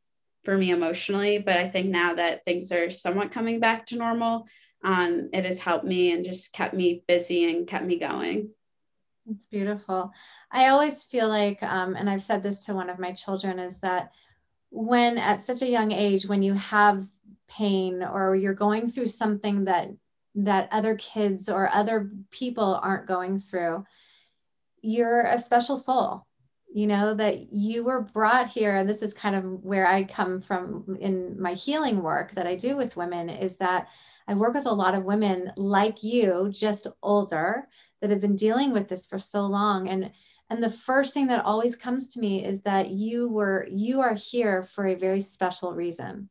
for 0.45 0.57
me 0.57 0.71
emotionally. 0.71 1.39
But 1.39 1.57
I 1.59 1.69
think 1.69 1.89
now 1.89 2.15
that 2.15 2.45
things 2.45 2.73
are 2.73 2.91
somewhat 2.91 3.31
coming 3.31 3.61
back 3.61 3.87
to 3.87 3.97
normal, 3.97 4.47
um, 4.83 5.31
it 5.33 5.45
has 5.45 5.59
helped 5.59 5.85
me 5.85 6.13
and 6.13 6.25
just 6.25 6.53
kept 6.53 6.75
me 6.75 7.05
busy 7.07 7.51
and 7.51 7.67
kept 7.67 7.85
me 7.85 7.99
going. 7.99 8.51
It's 9.31 9.47
beautiful. 9.47 10.13
I 10.51 10.69
always 10.69 11.05
feel 11.05 11.29
like, 11.29 11.63
um, 11.63 11.95
and 11.95 12.09
I've 12.09 12.23
said 12.23 12.43
this 12.43 12.65
to 12.67 12.75
one 12.75 12.91
of 12.91 12.99
my 12.99 13.13
children, 13.13 13.59
is 13.59 13.79
that 13.81 14.13
when 14.71 15.19
at 15.19 15.41
such 15.41 15.63
a 15.63 15.69
young 15.69 15.93
age, 15.93 16.27
when 16.27 16.43
you 16.43 16.55
have 16.55 17.05
pain 17.49 18.03
or 18.03 18.35
you're 18.35 18.55
going 18.55 18.87
through 18.87 19.07
something 19.07 19.65
that 19.65 19.91
that 20.37 20.69
other 20.71 20.95
kids 20.95 21.49
or 21.49 21.69
other 21.73 22.09
people 22.31 22.81
aren't 22.83 23.09
going 23.09 23.37
through, 23.37 23.85
you're 24.81 25.23
a 25.23 25.39
special 25.39 25.77
soul 25.77 26.25
you 26.73 26.87
know 26.87 27.15
that 27.15 27.53
you 27.53 27.83
were 27.83 28.03
brought 28.03 28.47
here 28.47 28.77
and 28.77 28.89
this 28.89 29.03
is 29.03 29.13
kind 29.13 29.35
of 29.35 29.45
where 29.65 29.87
i 29.87 30.05
come 30.05 30.41
from 30.41 30.97
in 31.01 31.41
my 31.41 31.53
healing 31.53 32.03
work 32.03 32.33
that 32.35 32.47
i 32.47 32.55
do 32.55 32.77
with 32.77 32.97
women 32.97 33.29
is 33.29 33.57
that 33.57 33.89
i 34.29 34.35
work 34.35 34.55
with 34.55 34.67
a 34.67 34.73
lot 34.73 34.95
of 34.95 35.05
women 35.05 35.51
like 35.57 36.03
you 36.05 36.49
just 36.53 36.87
older 37.03 37.67
that 38.01 38.11
have 38.11 38.21
been 38.21 38.37
dealing 38.37 38.73
with 38.73 38.89
this 38.89 39.07
for 39.07 39.19
so 39.19 39.43
long. 39.43 39.89
And 39.89 40.11
and 40.49 40.63
the 40.63 40.71
first 40.71 41.15
thing 41.15 41.29
that 41.29 41.45
always 41.45 41.77
comes 41.77 42.09
to 42.09 42.21
me 42.21 42.45
is 42.45 42.63
that 42.63 42.91
you 42.91 43.29
were 43.29 43.67
you 43.71 44.01
are 44.01 44.15
here 44.15 44.63
for 44.63 44.87
a 44.87 44.97
very 44.97 45.21
special 45.21 45.75
reason. 45.75 46.29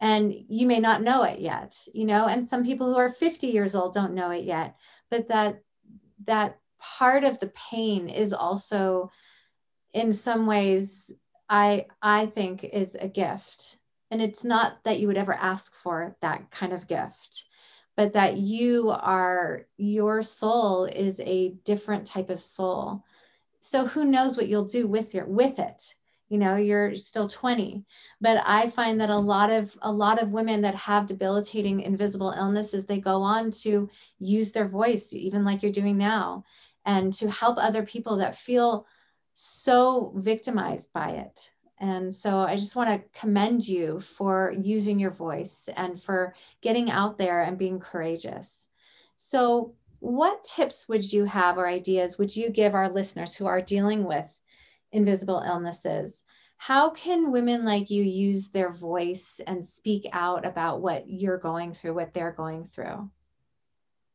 And 0.00 0.34
you 0.48 0.66
may 0.66 0.78
not 0.78 1.02
know 1.02 1.22
it 1.22 1.40
yet 1.40 1.74
you 1.94 2.04
know 2.04 2.26
and 2.26 2.46
some 2.46 2.62
people 2.62 2.86
who 2.86 2.98
are 2.98 3.08
50 3.08 3.46
years 3.46 3.74
old 3.74 3.94
don't 3.94 4.12
know 4.12 4.30
it 4.30 4.44
yet 4.44 4.76
but 5.10 5.28
that 5.28 5.62
that 6.24 6.58
part 6.78 7.24
of 7.24 7.38
the 7.38 7.50
pain 7.70 8.10
is 8.10 8.34
also 8.34 9.10
in 9.96 10.12
some 10.12 10.46
ways 10.46 11.10
i 11.48 11.86
i 12.02 12.26
think 12.26 12.62
is 12.64 12.96
a 13.00 13.08
gift. 13.08 13.78
And 14.12 14.22
it's 14.22 14.44
not 14.44 14.84
that 14.84 15.00
you 15.00 15.08
would 15.08 15.16
ever 15.16 15.34
ask 15.34 15.74
for 15.74 16.16
that 16.20 16.50
kind 16.52 16.72
of 16.72 16.86
gift 16.86 17.44
but 17.96 18.12
that 18.12 18.36
you 18.36 18.90
are 18.90 19.66
your 19.78 20.22
soul 20.22 20.84
is 20.84 21.18
a 21.20 21.54
different 21.64 22.06
type 22.06 22.28
of 22.28 22.38
soul. 22.38 23.02
So 23.60 23.86
who 23.86 24.04
knows 24.04 24.36
what 24.36 24.48
you'll 24.48 24.66
do 24.66 24.86
with 24.86 25.14
your 25.14 25.24
with 25.24 25.58
it? 25.58 25.94
You 26.28 26.38
know 26.38 26.56
you're 26.56 26.94
still 26.96 27.28
20 27.28 27.84
but 28.20 28.42
i 28.44 28.66
find 28.66 29.00
that 29.00 29.10
a 29.10 29.16
lot 29.34 29.50
of 29.50 29.76
a 29.82 29.92
lot 29.92 30.20
of 30.20 30.32
women 30.32 30.60
that 30.62 30.74
have 30.74 31.06
debilitating 31.06 31.82
invisible 31.82 32.34
illnesses 32.36 32.84
they 32.84 32.98
go 32.98 33.22
on 33.22 33.52
to 33.62 33.88
use 34.18 34.50
their 34.50 34.66
voice 34.66 35.12
even 35.12 35.44
like 35.44 35.62
you're 35.62 35.70
doing 35.70 35.96
now 35.96 36.42
and 36.84 37.12
to 37.12 37.30
help 37.30 37.58
other 37.58 37.84
people 37.84 38.16
that 38.16 38.34
feel 38.34 38.86
so 39.38 40.12
victimized 40.16 40.90
by 40.94 41.10
it. 41.10 41.52
And 41.78 42.14
so 42.14 42.38
I 42.38 42.56
just 42.56 42.74
want 42.74 42.88
to 42.88 43.20
commend 43.20 43.68
you 43.68 44.00
for 44.00 44.54
using 44.58 44.98
your 44.98 45.10
voice 45.10 45.68
and 45.76 46.00
for 46.00 46.34
getting 46.62 46.90
out 46.90 47.18
there 47.18 47.42
and 47.42 47.58
being 47.58 47.78
courageous. 47.78 48.68
So, 49.16 49.74
what 49.98 50.42
tips 50.42 50.88
would 50.88 51.12
you 51.12 51.26
have 51.26 51.58
or 51.58 51.66
ideas 51.66 52.16
would 52.16 52.34
you 52.34 52.48
give 52.48 52.74
our 52.74 52.88
listeners 52.88 53.34
who 53.34 53.44
are 53.46 53.60
dealing 53.60 54.04
with 54.04 54.40
invisible 54.92 55.42
illnesses? 55.46 56.24
How 56.56 56.88
can 56.90 57.30
women 57.30 57.64
like 57.64 57.90
you 57.90 58.02
use 58.02 58.48
their 58.48 58.70
voice 58.70 59.38
and 59.46 59.66
speak 59.66 60.06
out 60.12 60.46
about 60.46 60.80
what 60.80 61.10
you're 61.10 61.38
going 61.38 61.74
through, 61.74 61.94
what 61.94 62.14
they're 62.14 62.32
going 62.32 62.64
through? 62.64 63.10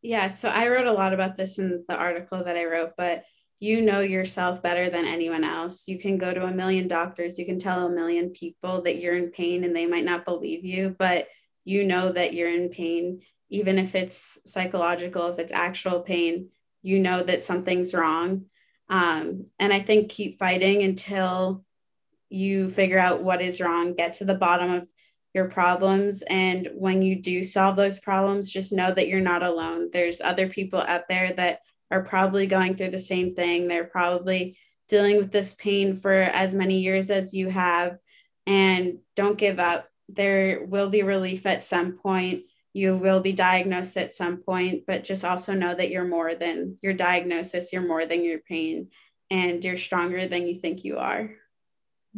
Yeah, 0.01 0.29
so 0.29 0.49
I 0.49 0.67
wrote 0.67 0.87
a 0.87 0.93
lot 0.93 1.13
about 1.13 1.37
this 1.37 1.59
in 1.59 1.83
the 1.87 1.95
article 1.95 2.43
that 2.43 2.57
I 2.57 2.65
wrote, 2.65 2.93
but 2.97 3.23
you 3.61 3.79
know 3.79 3.99
yourself 3.99 4.63
better 4.63 4.89
than 4.89 5.05
anyone 5.05 5.43
else. 5.43 5.87
You 5.87 5.99
can 5.99 6.17
go 6.17 6.33
to 6.33 6.45
a 6.45 6.51
million 6.51 6.87
doctors, 6.87 7.37
you 7.37 7.45
can 7.45 7.59
tell 7.59 7.85
a 7.85 7.91
million 7.91 8.31
people 8.31 8.81
that 8.81 8.99
you're 8.99 9.15
in 9.15 9.29
pain 9.29 9.63
and 9.63 9.75
they 9.75 9.85
might 9.85 10.03
not 10.03 10.25
believe 10.25 10.65
you, 10.65 10.95
but 10.97 11.27
you 11.63 11.83
know 11.83 12.11
that 12.11 12.33
you're 12.33 12.51
in 12.51 12.69
pain, 12.69 13.21
even 13.51 13.77
if 13.77 13.93
it's 13.93 14.39
psychological, 14.45 15.27
if 15.27 15.37
it's 15.37 15.51
actual 15.51 15.99
pain, 15.99 16.49
you 16.81 16.99
know 16.99 17.21
that 17.21 17.43
something's 17.43 17.93
wrong. 17.93 18.45
Um, 18.89 19.45
and 19.59 19.71
I 19.71 19.79
think 19.79 20.09
keep 20.09 20.39
fighting 20.39 20.81
until 20.81 21.63
you 22.29 22.71
figure 22.71 22.97
out 22.97 23.21
what 23.21 23.43
is 23.43 23.61
wrong, 23.61 23.93
get 23.93 24.13
to 24.15 24.25
the 24.25 24.33
bottom 24.33 24.71
of 24.71 24.87
your 25.35 25.49
problems. 25.49 26.23
And 26.23 26.67
when 26.73 27.03
you 27.03 27.15
do 27.15 27.43
solve 27.43 27.75
those 27.75 27.99
problems, 27.99 28.51
just 28.51 28.73
know 28.73 28.91
that 28.91 29.07
you're 29.07 29.21
not 29.21 29.43
alone. 29.43 29.89
There's 29.93 30.19
other 30.19 30.49
people 30.49 30.81
out 30.81 31.07
there 31.07 31.31
that 31.33 31.59
are 31.91 32.03
probably 32.03 32.47
going 32.47 32.75
through 32.75 32.91
the 32.91 32.99
same 32.99 33.35
thing. 33.35 33.67
They're 33.67 33.83
probably 33.83 34.57
dealing 34.87 35.17
with 35.17 35.31
this 35.31 35.53
pain 35.53 35.97
for 35.97 36.13
as 36.13 36.55
many 36.55 36.79
years 36.79 37.11
as 37.11 37.33
you 37.33 37.49
have. 37.49 37.97
And 38.47 38.99
don't 39.15 39.37
give 39.37 39.59
up. 39.59 39.87
There 40.09 40.65
will 40.65 40.89
be 40.89 41.03
relief 41.03 41.45
at 41.45 41.61
some 41.61 41.93
point. 41.93 42.43
You 42.73 42.95
will 42.95 43.19
be 43.19 43.33
diagnosed 43.33 43.97
at 43.97 44.13
some 44.13 44.37
point, 44.37 44.83
but 44.87 45.03
just 45.03 45.25
also 45.25 45.53
know 45.53 45.75
that 45.75 45.89
you're 45.89 46.07
more 46.07 46.35
than 46.35 46.77
your 46.81 46.93
diagnosis, 46.93 47.73
you're 47.73 47.87
more 47.87 48.05
than 48.05 48.23
your 48.23 48.39
pain, 48.39 48.87
and 49.29 49.63
you're 49.63 49.77
stronger 49.77 50.27
than 50.27 50.47
you 50.47 50.55
think 50.55 50.85
you 50.85 50.97
are. 50.97 51.31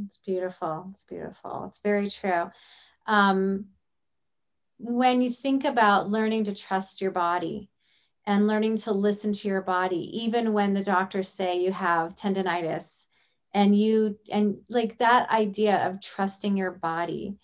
It's 0.05 0.19
beautiful. 0.19 0.86
It's 0.89 1.03
beautiful. 1.03 1.65
It's 1.67 1.79
very 1.79 2.09
true. 2.09 2.51
Um, 3.07 3.65
when 4.77 5.21
you 5.21 5.29
think 5.29 5.65
about 5.65 6.09
learning 6.09 6.45
to 6.45 6.55
trust 6.55 7.01
your 7.01 7.12
body, 7.12 7.69
and 8.25 8.47
learning 8.47 8.77
to 8.77 8.91
listen 8.91 9.31
to 9.33 9.47
your 9.47 9.62
body 9.62 10.23
even 10.23 10.53
when 10.53 10.73
the 10.73 10.83
doctors 10.83 11.27
say 11.27 11.59
you 11.59 11.71
have 11.71 12.15
tendonitis 12.15 13.05
and 13.53 13.77
you 13.77 14.17
and 14.31 14.57
like 14.69 14.97
that 14.97 15.29
idea 15.29 15.88
of 15.88 16.01
trusting 16.01 16.57
your 16.57 16.71
body. 16.71 17.38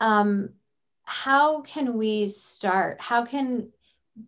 Um, 0.00 0.50
how 1.02 1.62
can 1.62 1.98
we 1.98 2.28
start 2.28 3.00
how 3.00 3.24
can 3.24 3.70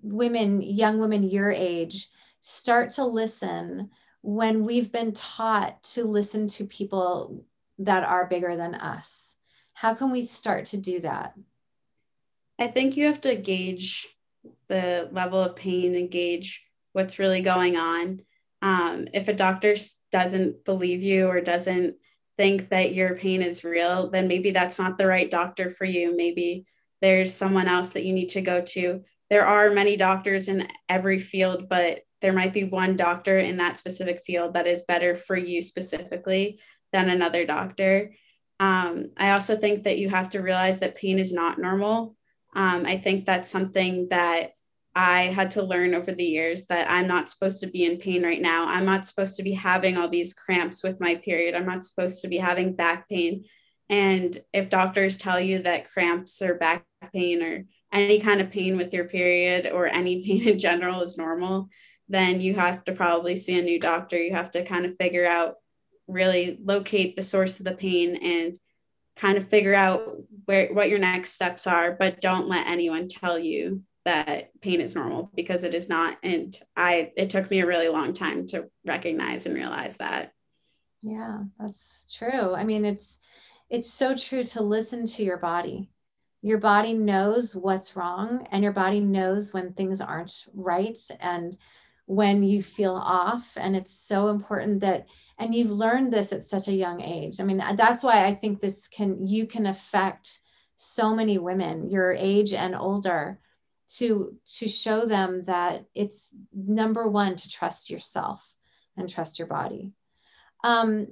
women 0.03 0.61
young 0.61 0.99
women 0.99 1.23
your 1.23 1.51
age 1.51 2.09
start 2.41 2.91
to 2.91 3.05
listen 3.05 3.91
when 4.23 4.65
we've 4.65 4.93
been 4.93 5.13
taught 5.13 5.83
to 5.83 6.05
listen 6.05 6.47
to 6.49 6.65
people 6.65 7.45
that 7.79 8.05
are 8.05 8.27
bigger 8.27 8.57
than 8.57 8.75
us? 8.75 9.37
How 9.73 9.95
can 9.95 10.11
we 10.11 10.25
start 10.25 10.67
to 10.67 10.77
do 10.77 11.01
that? 11.01 11.35
I 12.59 12.69
think 12.69 12.97
you 12.97 13.07
have 13.07 13.21
to 13.23 13.35
gauge 13.35 14.09
the 14.69 15.09
level 15.13 15.43
of 15.43 15.57
pain 15.57 15.95
and 15.95 16.11
gauge 16.11 16.65
what's 16.93 17.19
really 17.19 17.41
going 17.41 17.77
on. 17.77 18.21
Um, 18.61 19.09
if 19.13 19.29
a 19.29 19.33
doctor 19.33 19.75
doesn't 20.13 20.65
believe 20.65 21.03
you 21.03 21.27
or 21.27 21.41
doesn't 21.41 21.97
think 22.37 22.71
that 22.71 22.95
your 22.95 23.17
pain 23.17 23.43
is 23.43 23.65
real, 23.65 24.11
then 24.11 24.29
maybe 24.29 24.51
that's 24.51 24.79
not 24.79 24.99
the 24.99 25.07
right 25.07 25.31
doctor 25.31 25.71
for 25.71 25.85
you. 25.85 26.17
Maybe 26.17 26.67
there's 27.01 27.35
someone 27.35 27.69
else 27.69 27.91
that 27.91 28.05
you 28.05 28.13
need 28.13 28.31
to 28.31 28.41
go 28.41 28.61
to. 28.61 29.03
There 29.31 29.47
are 29.47 29.71
many 29.71 29.97
doctors 29.97 30.49
in 30.49 30.69
every 30.89 31.19
field, 31.19 31.69
but 31.69 32.01
there 32.21 32.33
might 32.33 32.53
be 32.53 32.65
one 32.65 32.97
doctor 32.97 33.39
in 33.39 33.57
that 33.57 33.79
specific 33.79 34.23
field 34.25 34.55
that 34.55 34.67
is 34.67 34.83
better 34.87 35.17
for 35.17 35.37
you 35.37 35.61
specifically 35.61 36.61
than 36.93 37.11
another 37.11 37.45
doctor. 37.45 38.13
Um, 38.61 39.11
I 39.17 39.33
also 39.33 39.57
think 39.57 39.85
that 39.85 39.99
you 39.99 40.09
have 40.09 40.31
to 40.31 40.41
realize 40.41 40.79
that 40.79 40.95
pain 40.95 41.19
is 41.19 41.33
not 41.33 41.59
normal. 41.59 42.15
Um, 42.55 42.85
I 42.87 42.99
think 42.99 43.25
that's 43.25 43.51
something 43.51 44.09
that 44.11 44.53
I 44.95 45.23
had 45.25 45.53
to 45.53 45.63
learn 45.63 45.95
over 45.95 46.13
the 46.13 46.25
years 46.25 46.67
that 46.67 46.91
I'm 46.91 47.09
not 47.09 47.31
supposed 47.31 47.61
to 47.61 47.67
be 47.67 47.85
in 47.85 47.99
pain 47.99 48.23
right 48.23 48.41
now. 48.41 48.69
I'm 48.69 48.85
not 48.85 49.07
supposed 49.07 49.37
to 49.37 49.43
be 49.43 49.53
having 49.53 49.97
all 49.97 50.09
these 50.09 50.35
cramps 50.35 50.83
with 50.83 51.01
my 51.01 51.15
period. 51.17 51.55
I'm 51.55 51.67
not 51.67 51.85
supposed 51.85 52.21
to 52.23 52.29
be 52.29 52.37
having 52.37 52.75
back 52.75 53.09
pain. 53.09 53.45
And 53.89 54.39
if 54.53 54.69
doctors 54.69 55.17
tell 55.17 55.41
you 55.41 55.63
that 55.63 55.91
cramps 55.91 56.43
or 56.43 56.55
back 56.55 56.85
pain 57.13 57.43
or 57.43 57.65
any 57.91 58.21
kind 58.21 58.41
of 58.41 58.51
pain 58.51 58.77
with 58.77 58.93
your 58.93 59.05
period 59.05 59.71
or 59.73 59.87
any 59.87 60.23
pain 60.27 60.47
in 60.47 60.59
general 60.59 61.03
is 61.03 61.17
normal, 61.17 61.69
then 62.09 62.41
you 62.41 62.55
have 62.55 62.85
to 62.85 62.93
probably 62.93 63.35
see 63.35 63.59
a 63.59 63.63
new 63.63 63.81
doctor. 63.81 64.19
You 64.19 64.35
have 64.35 64.51
to 64.53 64.65
kind 64.65 64.85
of 64.85 64.97
figure 64.99 65.27
out, 65.27 65.55
really 66.09 66.59
locate 66.63 67.17
the 67.17 67.23
source 67.23 67.59
of 67.59 67.65
the 67.65 67.73
pain 67.73 68.17
and 68.17 68.59
kind 69.17 69.39
of 69.39 69.49
figure 69.49 69.75
out 69.75 70.17
where 70.47 70.73
what 70.73 70.89
your 70.89 70.99
next 70.99 71.33
steps 71.33 71.67
are, 71.67 71.93
but 71.93 72.21
don't 72.21 72.49
let 72.49 72.67
anyone 72.67 73.09
tell 73.09 73.39
you 73.39 73.83
that 74.05 74.51
pain 74.61 74.81
is 74.81 74.95
normal 74.95 75.31
because 75.35 75.65
it 75.65 75.75
is 75.75 75.89
not. 75.89 76.17
And 76.23 76.59
I 76.77 77.13
it 77.17 77.31
took 77.31 77.51
me 77.51 77.61
a 77.61 77.67
really 77.67 77.89
long 77.89 78.15
time 78.15 78.47
to 78.49 78.69
recognize 78.85 79.47
and 79.47 79.55
realize 79.55 79.97
that. 79.99 80.33
Yeah, 81.03 81.41
that's 81.59 82.15
true. 82.17 82.55
I 82.55 82.65
mean, 82.65 82.85
it's 82.85 83.19
it's 83.71 83.91
so 83.91 84.17
true 84.17 84.45
to 84.45 84.63
listen 84.63 85.07
to 85.07 85.23
your 85.23 85.39
body. 85.39 85.91
Your 86.43 86.59
body 86.59 86.93
knows 86.93 87.55
what's 87.55 87.95
wrong, 87.95 88.47
and 88.51 88.63
your 88.63 88.73
body 88.73 89.01
knows 89.01 89.53
when 89.53 89.73
things 89.73 90.01
aren't 90.01 90.47
right 90.53 90.99
and 91.21 91.57
when 92.07 92.43
you 92.43 92.63
feel 92.63 92.95
off. 92.95 93.57
And 93.57 93.77
it's 93.77 93.93
so 93.93 94.29
important 94.29 94.81
that, 94.81 95.07
and 95.39 95.55
you've 95.55 95.71
learned 95.71 96.13
this 96.13 96.33
at 96.33 96.43
such 96.43 96.69
a 96.69 96.73
young 96.73 97.01
age. 97.01 97.41
I 97.41 97.45
mean, 97.45 97.63
that's 97.77 98.03
why 98.03 98.25
I 98.25 98.35
think 98.35 98.61
this 98.61 98.89
can, 98.89 99.25
you 99.27 99.47
can 99.47 99.67
affect 99.67 100.41
so 100.77 101.15
many 101.15 101.39
women 101.39 101.89
your 101.89 102.13
age 102.13 102.53
and 102.53 102.75
older 102.75 103.39
to 103.87 104.37
to 104.45 104.67
show 104.67 105.07
them 105.07 105.43
that 105.45 105.85
it's 105.95 106.35
number 106.53 107.09
one 107.09 107.37
to 107.37 107.49
trust 107.49 107.89
yourself 107.89 108.55
and 108.97 109.09
trust 109.09 109.39
your 109.39 109.47
body 109.47 109.93
um, 110.65 111.07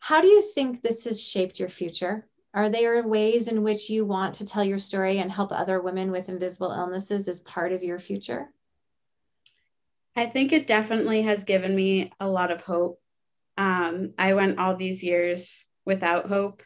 how 0.00 0.20
do 0.20 0.26
you 0.26 0.40
think 0.40 0.82
this 0.82 1.04
has 1.04 1.22
shaped 1.22 1.60
your 1.60 1.68
future 1.68 2.26
are 2.52 2.68
there 2.68 3.06
ways 3.06 3.48
in 3.48 3.62
which 3.62 3.90
you 3.90 4.04
want 4.04 4.34
to 4.34 4.44
tell 4.44 4.64
your 4.64 4.78
story 4.78 5.18
and 5.18 5.30
help 5.30 5.52
other 5.52 5.80
women 5.80 6.10
with 6.10 6.28
invisible 6.28 6.72
illnesses 6.72 7.28
as 7.28 7.40
part 7.40 7.72
of 7.72 7.84
your 7.84 8.00
future 8.00 8.48
i 10.16 10.26
think 10.26 10.52
it 10.52 10.66
definitely 10.66 11.22
has 11.22 11.44
given 11.44 11.76
me 11.76 12.10
a 12.18 12.28
lot 12.28 12.50
of 12.50 12.62
hope. 12.62 13.00
Um, 13.58 14.14
i 14.18 14.34
went 14.34 14.58
all 14.58 14.76
these 14.76 15.02
years 15.02 15.64
without 15.84 16.28
hope 16.28 16.62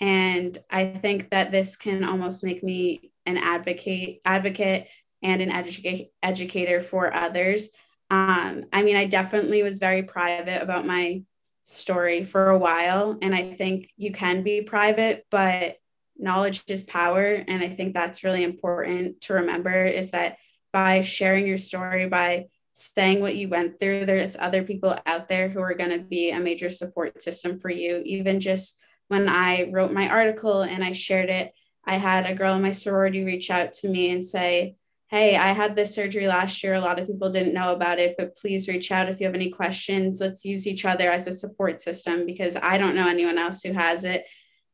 and 0.00 0.56
i 0.70 0.86
think 0.86 1.30
that 1.30 1.50
this 1.50 1.76
can 1.76 2.04
almost 2.04 2.44
make 2.44 2.62
me 2.62 3.12
an 3.26 3.36
advocate 3.36 4.20
advocate 4.24 4.86
and 5.22 5.42
an 5.42 5.50
educate 5.50 6.12
educator 6.22 6.80
for 6.80 7.12
others. 7.12 7.70
Um, 8.10 8.64
i 8.72 8.82
mean 8.82 8.96
i 8.96 9.04
definitely 9.04 9.62
was 9.62 9.78
very 9.78 10.02
private 10.02 10.62
about 10.62 10.86
my 10.86 11.22
story 11.62 12.24
for 12.24 12.50
a 12.50 12.58
while 12.58 13.18
and 13.22 13.34
i 13.34 13.54
think 13.54 13.90
you 13.96 14.12
can 14.12 14.42
be 14.42 14.62
private 14.62 15.26
but 15.30 15.76
knowledge 16.16 16.64
is 16.66 16.82
power 16.82 17.34
and 17.34 17.62
i 17.62 17.68
think 17.68 17.94
that's 17.94 18.24
really 18.24 18.42
important 18.42 19.20
to 19.22 19.34
remember 19.34 19.84
is 19.84 20.10
that 20.10 20.38
by 20.72 21.02
sharing 21.02 21.46
your 21.46 21.58
story 21.58 22.08
by 22.08 22.46
saying 22.80 23.20
what 23.20 23.36
you 23.36 23.48
went 23.48 23.78
through 23.78 24.06
there's 24.06 24.36
other 24.36 24.62
people 24.62 24.96
out 25.06 25.28
there 25.28 25.48
who 25.48 25.60
are 25.60 25.74
going 25.74 25.90
to 25.90 25.98
be 25.98 26.30
a 26.30 26.40
major 26.40 26.70
support 26.70 27.22
system 27.22 27.60
for 27.60 27.70
you 27.70 28.02
even 28.04 28.40
just 28.40 28.80
when 29.10 29.28
I 29.28 29.68
wrote 29.72 29.92
my 29.92 30.08
article 30.08 30.62
and 30.62 30.84
I 30.84 30.92
shared 30.92 31.30
it, 31.30 31.52
I 31.84 31.98
had 31.98 32.26
a 32.26 32.34
girl 32.34 32.54
in 32.54 32.62
my 32.62 32.70
sorority 32.70 33.24
reach 33.24 33.50
out 33.50 33.72
to 33.74 33.88
me 33.88 34.10
and 34.10 34.24
say, 34.24 34.76
Hey, 35.08 35.36
I 35.36 35.52
had 35.52 35.74
this 35.74 35.92
surgery 35.92 36.28
last 36.28 36.62
year. 36.62 36.74
A 36.74 36.80
lot 36.80 37.00
of 37.00 37.08
people 37.08 37.28
didn't 37.28 37.52
know 37.52 37.72
about 37.72 37.98
it, 37.98 38.14
but 38.16 38.36
please 38.36 38.68
reach 38.68 38.92
out 38.92 39.08
if 39.08 39.18
you 39.18 39.26
have 39.26 39.34
any 39.34 39.50
questions. 39.50 40.20
Let's 40.20 40.44
use 40.44 40.64
each 40.64 40.84
other 40.84 41.10
as 41.10 41.26
a 41.26 41.32
support 41.32 41.82
system 41.82 42.24
because 42.24 42.54
I 42.54 42.78
don't 42.78 42.94
know 42.94 43.08
anyone 43.08 43.36
else 43.36 43.62
who 43.62 43.72
has 43.72 44.04
it. 44.04 44.24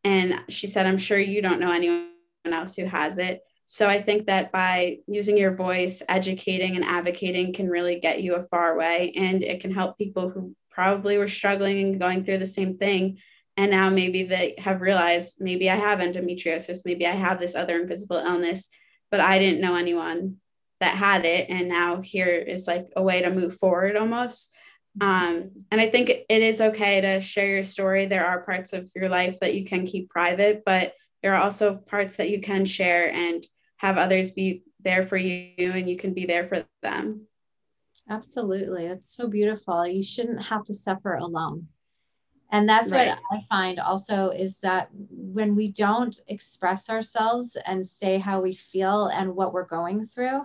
And 0.04 0.42
she 0.50 0.66
said, 0.66 0.84
I'm 0.84 0.98
sure 0.98 1.18
you 1.18 1.40
don't 1.40 1.58
know 1.58 1.72
anyone 1.72 2.10
else 2.44 2.76
who 2.76 2.84
has 2.84 3.16
it. 3.16 3.40
So 3.66 3.88
I 3.88 4.00
think 4.00 4.26
that 4.26 4.52
by 4.52 4.98
using 5.06 5.36
your 5.36 5.54
voice, 5.54 6.02
educating 6.08 6.76
and 6.76 6.84
advocating 6.84 7.52
can 7.52 7.68
really 7.68 8.00
get 8.00 8.22
you 8.22 8.36
a 8.36 8.44
far 8.44 8.76
way. 8.76 9.12
And 9.16 9.42
it 9.42 9.60
can 9.60 9.74
help 9.74 9.98
people 9.98 10.30
who 10.30 10.54
probably 10.70 11.18
were 11.18 11.28
struggling 11.28 11.80
and 11.80 12.00
going 12.00 12.24
through 12.24 12.38
the 12.38 12.46
same 12.46 12.76
thing 12.76 13.18
and 13.56 13.70
now 13.70 13.88
maybe 13.88 14.24
they 14.24 14.54
have 14.58 14.80
realized 14.80 15.36
maybe 15.40 15.70
i 15.70 15.76
have 15.76 15.98
endometriosis 15.98 16.84
maybe 16.84 17.06
i 17.06 17.12
have 17.12 17.40
this 17.40 17.54
other 17.54 17.80
invisible 17.80 18.18
illness 18.18 18.68
but 19.10 19.20
i 19.20 19.38
didn't 19.38 19.60
know 19.60 19.74
anyone 19.74 20.36
that 20.80 20.96
had 20.96 21.24
it 21.24 21.48
and 21.48 21.68
now 21.68 22.02
here 22.02 22.28
is 22.28 22.66
like 22.66 22.86
a 22.96 23.02
way 23.02 23.22
to 23.22 23.30
move 23.30 23.56
forward 23.56 23.96
almost 23.96 24.54
um, 25.00 25.50
and 25.70 25.80
i 25.80 25.88
think 25.88 26.10
it 26.10 26.42
is 26.42 26.60
okay 26.60 27.00
to 27.00 27.20
share 27.20 27.48
your 27.48 27.64
story 27.64 28.06
there 28.06 28.26
are 28.26 28.44
parts 28.44 28.72
of 28.72 28.90
your 28.94 29.08
life 29.08 29.38
that 29.40 29.54
you 29.54 29.64
can 29.64 29.86
keep 29.86 30.10
private 30.10 30.62
but 30.64 30.92
there 31.22 31.34
are 31.34 31.42
also 31.42 31.74
parts 31.74 32.16
that 32.16 32.30
you 32.30 32.40
can 32.40 32.64
share 32.64 33.10
and 33.10 33.46
have 33.76 33.98
others 33.98 34.30
be 34.30 34.62
there 34.80 35.02
for 35.02 35.16
you 35.16 35.52
and 35.58 35.88
you 35.88 35.96
can 35.96 36.12
be 36.12 36.26
there 36.26 36.46
for 36.46 36.64
them. 36.82 37.26
Absolutely. 38.08 38.88
That's 38.88 39.14
so 39.14 39.26
beautiful. 39.26 39.86
You 39.86 40.02
shouldn't 40.02 40.42
have 40.44 40.64
to 40.64 40.74
suffer 40.74 41.14
alone. 41.14 41.68
And 42.52 42.68
that's 42.68 42.92
right. 42.92 43.08
what 43.08 43.18
I 43.32 43.40
find 43.48 43.80
also 43.80 44.30
is 44.30 44.58
that 44.60 44.88
when 44.92 45.56
we 45.56 45.72
don't 45.72 46.18
express 46.28 46.88
ourselves 46.88 47.56
and 47.66 47.84
say 47.84 48.18
how 48.18 48.40
we 48.40 48.52
feel 48.52 49.06
and 49.06 49.34
what 49.34 49.52
we're 49.52 49.66
going 49.66 50.04
through, 50.04 50.42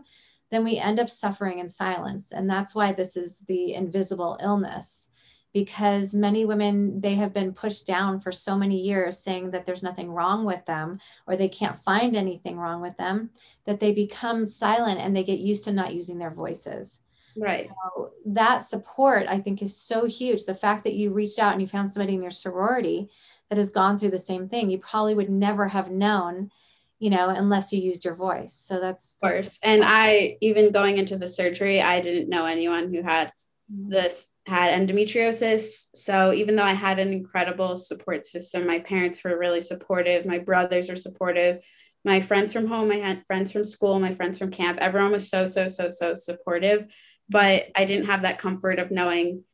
then 0.50 0.64
we 0.64 0.78
end 0.78 1.00
up 1.00 1.10
suffering 1.10 1.60
in 1.60 1.70
silence. 1.70 2.32
And 2.32 2.50
that's 2.50 2.74
why 2.74 2.92
this 2.92 3.16
is 3.16 3.40
the 3.48 3.76
invisible 3.76 4.40
illness 4.42 5.10
because 5.54 6.14
many 6.14 6.46
women 6.46 7.02
they 7.02 7.16
have 7.16 7.34
been 7.34 7.54
pushed 7.54 7.86
down 7.86 8.20
for 8.20 8.32
so 8.32 8.56
many 8.58 8.80
years 8.80 9.18
saying 9.18 9.52
that 9.52 9.66
there's 9.66 9.84
nothing 9.84 10.10
wrong 10.10 10.46
with 10.46 10.66
them 10.66 11.00
or 11.28 11.36
they 11.36 11.50
can't 11.50 11.78
find 11.78 12.16
anything 12.16 12.58
wrong 12.58 12.82
with 12.82 12.96
them 12.98 13.30
that 13.66 13.80
they 13.80 13.94
become 13.94 14.48
silent 14.48 15.00
and 15.00 15.16
they 15.16 15.24
get 15.24 15.40
used 15.40 15.64
to 15.66 15.72
not 15.72 15.94
using 15.94 16.18
their 16.18 16.32
voices 16.32 17.02
Right. 17.36 17.68
So 17.68 18.12
that 18.28 18.60
support, 18.60 19.26
I 19.28 19.40
think, 19.40 19.62
is 19.62 19.76
so 19.76 20.06
huge. 20.06 20.46
The 20.46 20.54
fact 20.54 20.84
that 20.84 20.94
you 20.94 21.12
reached 21.12 21.40
out 21.40 21.54
and 21.54 21.62
you 21.62 21.68
found 21.68 21.92
somebody 21.92 22.14
in 22.14 22.22
your 22.22 22.32
sorority 22.32 23.10
that 23.50 23.58
has 23.58 23.70
gone 23.70 23.98
through 23.98 24.12
the 24.12 24.20
same 24.20 24.48
thing, 24.48 24.70
you 24.70 24.78
probably 24.80 25.16
would 25.16 25.30
never 25.30 25.68
have 25.68 25.92
known, 25.92 26.52
you 27.00 27.10
know, 27.10 27.30
unless 27.30 27.72
you 27.72 27.80
used 27.80 28.06
your 28.06 28.16
voice. 28.16 28.54
So 28.54 28.80
that's, 28.80 29.16
of 29.16 29.30
course. 29.30 29.40
That's 29.40 29.60
and 29.64 29.84
I, 29.84 30.38
even 30.42 30.72
going 30.72 30.98
into 30.98 31.18
the 31.18 31.28
surgery, 31.28 31.82
I 31.82 32.02
didn't 32.02 32.30
know 32.30 32.46
anyone 32.46 32.94
who 32.94 33.02
had. 33.02 33.32
This 33.74 34.30
had 34.46 34.78
endometriosis. 34.78 35.86
So 35.96 36.34
even 36.34 36.56
though 36.56 36.64
I 36.64 36.74
had 36.74 37.00
an 37.00 37.14
incredible 37.14 37.78
support 37.78 38.26
system, 38.26 38.68
my 38.68 38.80
parents 38.80 39.24
were 39.24 39.38
really 39.38 39.62
supportive, 39.62 40.26
my 40.26 40.40
brothers 40.40 40.90
were 40.90 40.96
supportive, 40.96 41.64
my 42.04 42.20
friends 42.20 42.52
from 42.52 42.68
home, 42.68 42.92
I 42.92 42.96
had 42.96 43.26
friends 43.28 43.52
from 43.52 43.64
school, 43.64 44.00
my 44.00 44.14
friends 44.16 44.38
from 44.38 44.52
camp, 44.52 44.80
everyone 44.80 45.12
was 45.12 45.30
so, 45.30 45.46
so, 45.46 45.68
so, 45.68 45.90
so 45.90 46.14
supportive 46.14 46.88
but 47.32 47.68
I 47.76 47.86
didn't 47.86 48.08
have 48.08 48.24
that 48.24 48.40
comfort 48.40 48.78
of 48.78 48.92
knowing 48.92 49.46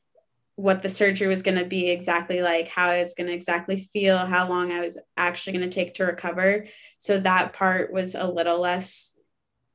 what 0.55 0.81
the 0.81 0.89
surgery 0.89 1.27
was 1.27 1.43
going 1.43 1.59
to 1.59 1.65
be 1.65 1.91
exactly 1.91 2.41
like, 2.41 2.67
how 2.67 2.89
I 2.89 2.99
was 2.99 3.13
going 3.13 3.27
to 3.27 3.33
exactly 3.33 3.87
feel, 3.93 4.17
how 4.17 4.49
long 4.49 4.71
I 4.71 4.79
was 4.79 4.97
actually 5.15 5.59
going 5.59 5.69
to 5.69 5.75
take 5.75 5.93
to 5.95 6.05
recover. 6.05 6.65
So 6.97 7.19
that 7.19 7.53
part 7.53 7.93
was 7.93 8.15
a 8.15 8.25
little 8.25 8.59
less 8.59 9.15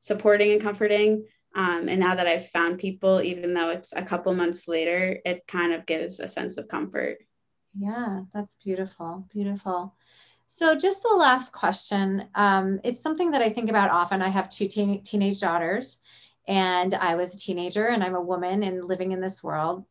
supporting 0.00 0.50
and 0.50 0.61
comforting. 0.61 1.26
Um, 1.55 1.88
and 1.88 2.01
now 2.01 2.15
that 2.15 2.27
I've 2.27 2.49
found 2.49 2.79
people, 2.79 3.21
even 3.23 3.55
though 3.55 3.71
it's 3.71 3.93
a 3.93 4.03
couple 4.03 4.35
months 4.35 4.67
later, 4.69 5.21
it 5.25 5.47
kind 5.47 5.73
of 5.73 5.87
gives 5.87 6.19
a 6.19 6.27
sense 6.27 6.57
of 6.57 6.69
comfort. 6.69 7.19
Yeah, 7.79 8.23
that's 8.33 8.57
beautiful. 8.57 9.27
Beautiful. 9.33 9.95
So, 10.47 10.75
just 10.75 11.03
the 11.03 11.17
last 11.17 11.53
question. 11.53 12.27
Um, 12.35 12.81
it's 12.85 13.01
something 13.01 13.31
that 13.31 13.43
I 13.43 13.49
think 13.49 13.71
about 13.71 13.91
often. 13.91 14.21
I 14.21 14.29
have 14.29 14.49
two 14.49 14.69
teen- 14.69 15.03
teenage 15.03 15.41
daughters, 15.41 16.03
and 16.47 16.95
I 16.95 17.15
was 17.15 17.35
a 17.35 17.38
teenager 17.38 17.87
and 17.87 18.03
I'm 18.03 18.15
a 18.15 18.21
woman 18.21 18.62
and 18.62 18.85
living 18.85 19.12
in 19.12 19.21
this 19.21 19.43
world. 19.43 19.85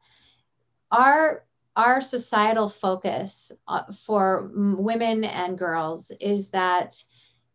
Our 0.92 1.46
our 1.78 2.02
societal 2.02 2.68
focus 2.68 3.52
uh, 3.68 3.84
for 4.06 4.52
women 4.54 5.24
and 5.24 5.58
girls 5.58 6.12
is 6.20 6.50
that 6.50 7.02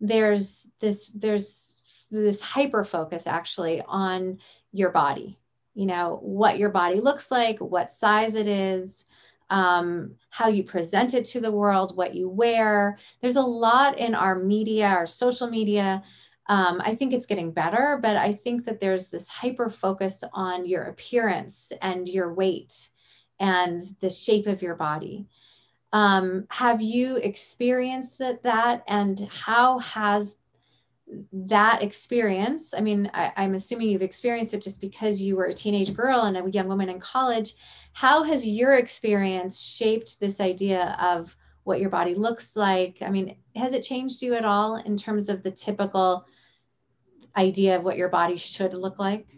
there's 0.01 0.67
this 0.81 1.09
there's 1.09 1.76
this 2.11 2.41
hyper 2.41 2.85
focus 2.85 3.27
actually 3.27 3.83
on 3.87 4.39
your 4.73 4.91
body 4.91 5.39
you 5.75 5.87
know 5.87 6.19
what 6.23 6.59
your 6.59 6.71
body 6.71 7.01
looks 7.01 7.31
like 7.31 7.59
what 7.59 7.91
size 7.91 8.35
it 8.35 8.47
is 8.47 9.07
um, 9.51 10.15
how 10.31 10.49
you 10.49 10.65
present 10.65 11.15
it 11.15 11.25
to 11.27 11.41
the 11.41 11.53
world 11.53 11.97
what 11.97 12.15
you 12.15 12.29
wear. 12.29 12.99
There's 13.21 13.37
a 13.37 13.43
lot 13.43 13.99
in 13.99 14.15
our 14.15 14.39
media 14.39 14.87
our 14.87 15.07
social 15.07 15.49
media. 15.49 16.03
Um, 16.49 16.81
I 16.85 16.95
think 16.95 17.13
it's 17.13 17.27
getting 17.27 17.51
better, 17.51 17.99
but 18.01 18.17
I 18.17 18.33
think 18.33 18.65
that 18.65 18.79
there's 18.79 19.09
this 19.09 19.29
hyper 19.29 19.69
focus 19.69 20.23
on 20.33 20.65
your 20.65 20.85
appearance 20.85 21.73
and 21.83 22.09
your 22.09 22.33
weight 22.35 22.91
and 23.41 23.83
the 24.01 24.11
shape 24.11 24.47
of 24.47 24.63
your 24.63 24.77
body. 24.77 25.27
Um, 25.93 26.47
have 26.51 26.81
you 26.81 27.17
experienced 27.17 28.21
that, 28.21 28.45
that? 28.45 28.85
And 28.87 29.29
how 29.29 29.81
has 29.81 30.37
that 31.33 31.83
experience 31.83 32.75
i 32.77 32.81
mean 32.81 33.09
I, 33.15 33.33
i'm 33.37 33.55
assuming 33.55 33.89
you've 33.89 34.03
experienced 34.03 34.55
it 34.55 34.63
just 34.63 34.81
because 34.81 35.21
you 35.21 35.37
were 35.37 35.47
a 35.47 35.55
teenage 35.55 35.95
girl 35.95 36.23
and 36.23 36.37
a 36.37 36.51
young 36.51 36.67
woman 36.67 36.89
in 36.89 36.99
college 36.99 37.55
how 37.93 38.25
has 38.25 38.47
your 38.47 38.75
experience 38.75 39.61
shaped 39.63 40.19
this 40.19 40.41
idea 40.41 40.97
of 41.01 41.37
what 41.63 41.81
your 41.81 41.91
body 41.91 42.15
looks 42.15 42.57
like 42.57 42.99
i 43.03 43.11
mean 43.11 43.37
has 43.55 43.73
it 43.73 43.83
changed 43.83 44.21
you 44.21 44.35
at 44.35 44.45
all 44.45 44.77
in 44.77 44.97
terms 44.97 45.29
of 45.29 45.43
the 45.43 45.51
typical 45.51 46.27
idea 47.37 47.77
of 47.77 47.85
what 47.85 47.97
your 47.97 48.09
body 48.09 48.37
should 48.37 48.75
look 48.75 48.99
like? 48.99 49.29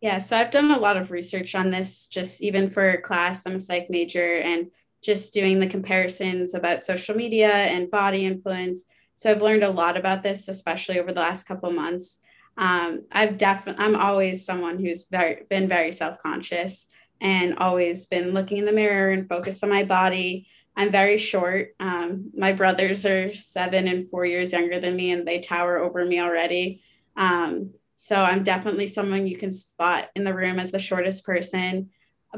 Yeah, 0.00 0.18
so 0.18 0.36
I've 0.36 0.50
done 0.50 0.70
a 0.70 0.78
lot 0.78 0.96
of 0.96 1.10
research 1.10 1.54
on 1.54 1.70
this, 1.70 2.06
just 2.06 2.42
even 2.42 2.70
for 2.70 3.00
class. 3.00 3.46
I'm 3.46 3.56
a 3.56 3.58
psych 3.58 3.88
major 3.90 4.38
and 4.38 4.70
just 5.02 5.32
doing 5.32 5.60
the 5.60 5.66
comparisons 5.66 6.54
about 6.54 6.82
social 6.82 7.14
media 7.14 7.50
and 7.50 7.90
body 7.90 8.24
influence. 8.24 8.84
So 9.16 9.30
I've 9.30 9.42
learned 9.42 9.64
a 9.64 9.70
lot 9.70 9.96
about 9.96 10.22
this, 10.22 10.46
especially 10.46 11.00
over 11.00 11.12
the 11.12 11.20
last 11.20 11.48
couple 11.48 11.70
months. 11.72 12.20
Um, 12.58 13.06
I've 13.10 13.36
definitely, 13.38 13.84
I'm 13.84 13.96
always 13.96 14.44
someone 14.44 14.78
who's 14.78 15.06
very 15.10 15.44
been 15.50 15.68
very 15.68 15.92
self 15.92 16.18
conscious 16.22 16.86
and 17.20 17.58
always 17.58 18.06
been 18.06 18.32
looking 18.32 18.58
in 18.58 18.66
the 18.66 18.72
mirror 18.72 19.10
and 19.10 19.28
focused 19.28 19.64
on 19.64 19.70
my 19.70 19.84
body. 19.84 20.46
I'm 20.76 20.90
very 20.90 21.16
short. 21.16 21.70
Um, 21.80 22.30
my 22.36 22.52
brothers 22.52 23.06
are 23.06 23.34
seven 23.34 23.88
and 23.88 24.08
four 24.10 24.26
years 24.26 24.52
younger 24.52 24.78
than 24.78 24.94
me, 24.94 25.10
and 25.10 25.26
they 25.26 25.40
tower 25.40 25.78
over 25.78 26.04
me 26.04 26.20
already. 26.20 26.82
Um, 27.16 27.72
so 27.96 28.16
I'm 28.16 28.42
definitely 28.42 28.86
someone 28.86 29.26
you 29.26 29.38
can 29.38 29.52
spot 29.52 30.10
in 30.14 30.24
the 30.24 30.34
room 30.34 30.58
as 30.58 30.70
the 30.70 30.78
shortest 30.78 31.24
person. 31.24 31.88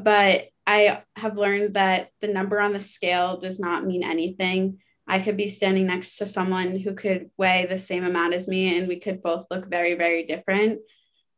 But 0.01 0.51
I 0.65 1.03
have 1.17 1.37
learned 1.37 1.75
that 1.75 2.11
the 2.21 2.29
number 2.29 2.61
on 2.61 2.73
the 2.73 2.81
scale 2.81 3.39
does 3.39 3.59
not 3.59 3.85
mean 3.85 4.05
anything. 4.05 4.79
I 5.09 5.21
could 5.21 5.37
be 5.37 5.49
standing 5.49 5.87
next 5.87 6.19
to 6.19 6.27
someone 6.27 6.77
who 6.77 6.95
could 6.95 7.31
weigh 7.39 7.67
the 7.67 7.79
same 7.79 8.05
amount 8.05 8.35
as 8.35 8.47
me, 8.47 8.77
and 8.77 8.87
we 8.87 9.01
could 9.01 9.23
both 9.23 9.47
look 9.51 9.67
very, 9.67 9.95
very 9.95 10.27
different. 10.27 10.81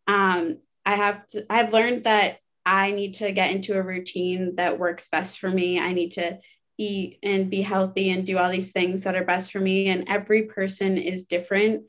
Um, 0.07 0.59
I 0.85 0.97
have 0.97 1.27
to, 1.29 1.47
I've 1.49 1.73
learned 1.73 2.05
that 2.05 2.39
I 2.67 2.91
need 2.91 3.15
to 3.15 3.33
get 3.33 3.53
into 3.53 3.75
a 3.75 3.83
routine 3.83 4.57
that 4.57 4.79
works 4.79 5.09
best 5.09 5.39
for 5.39 5.49
me. 5.49 5.79
I 5.79 5.93
need 5.93 6.11
to 6.13 6.39
eat 6.79 7.19
and 7.23 7.51
be 7.51 7.63
healthy 7.63 8.11
and 8.11 8.27
do 8.27 8.39
all 8.39 8.51
these 8.51 8.73
things 8.73 9.05
that 9.05 9.15
are 9.15 9.25
best 9.25 9.53
for 9.53 9.61
me. 9.61 9.89
And 9.89 10.09
every 10.09 10.43
person 10.43 10.99
is 10.99 11.27
different. 11.27 11.85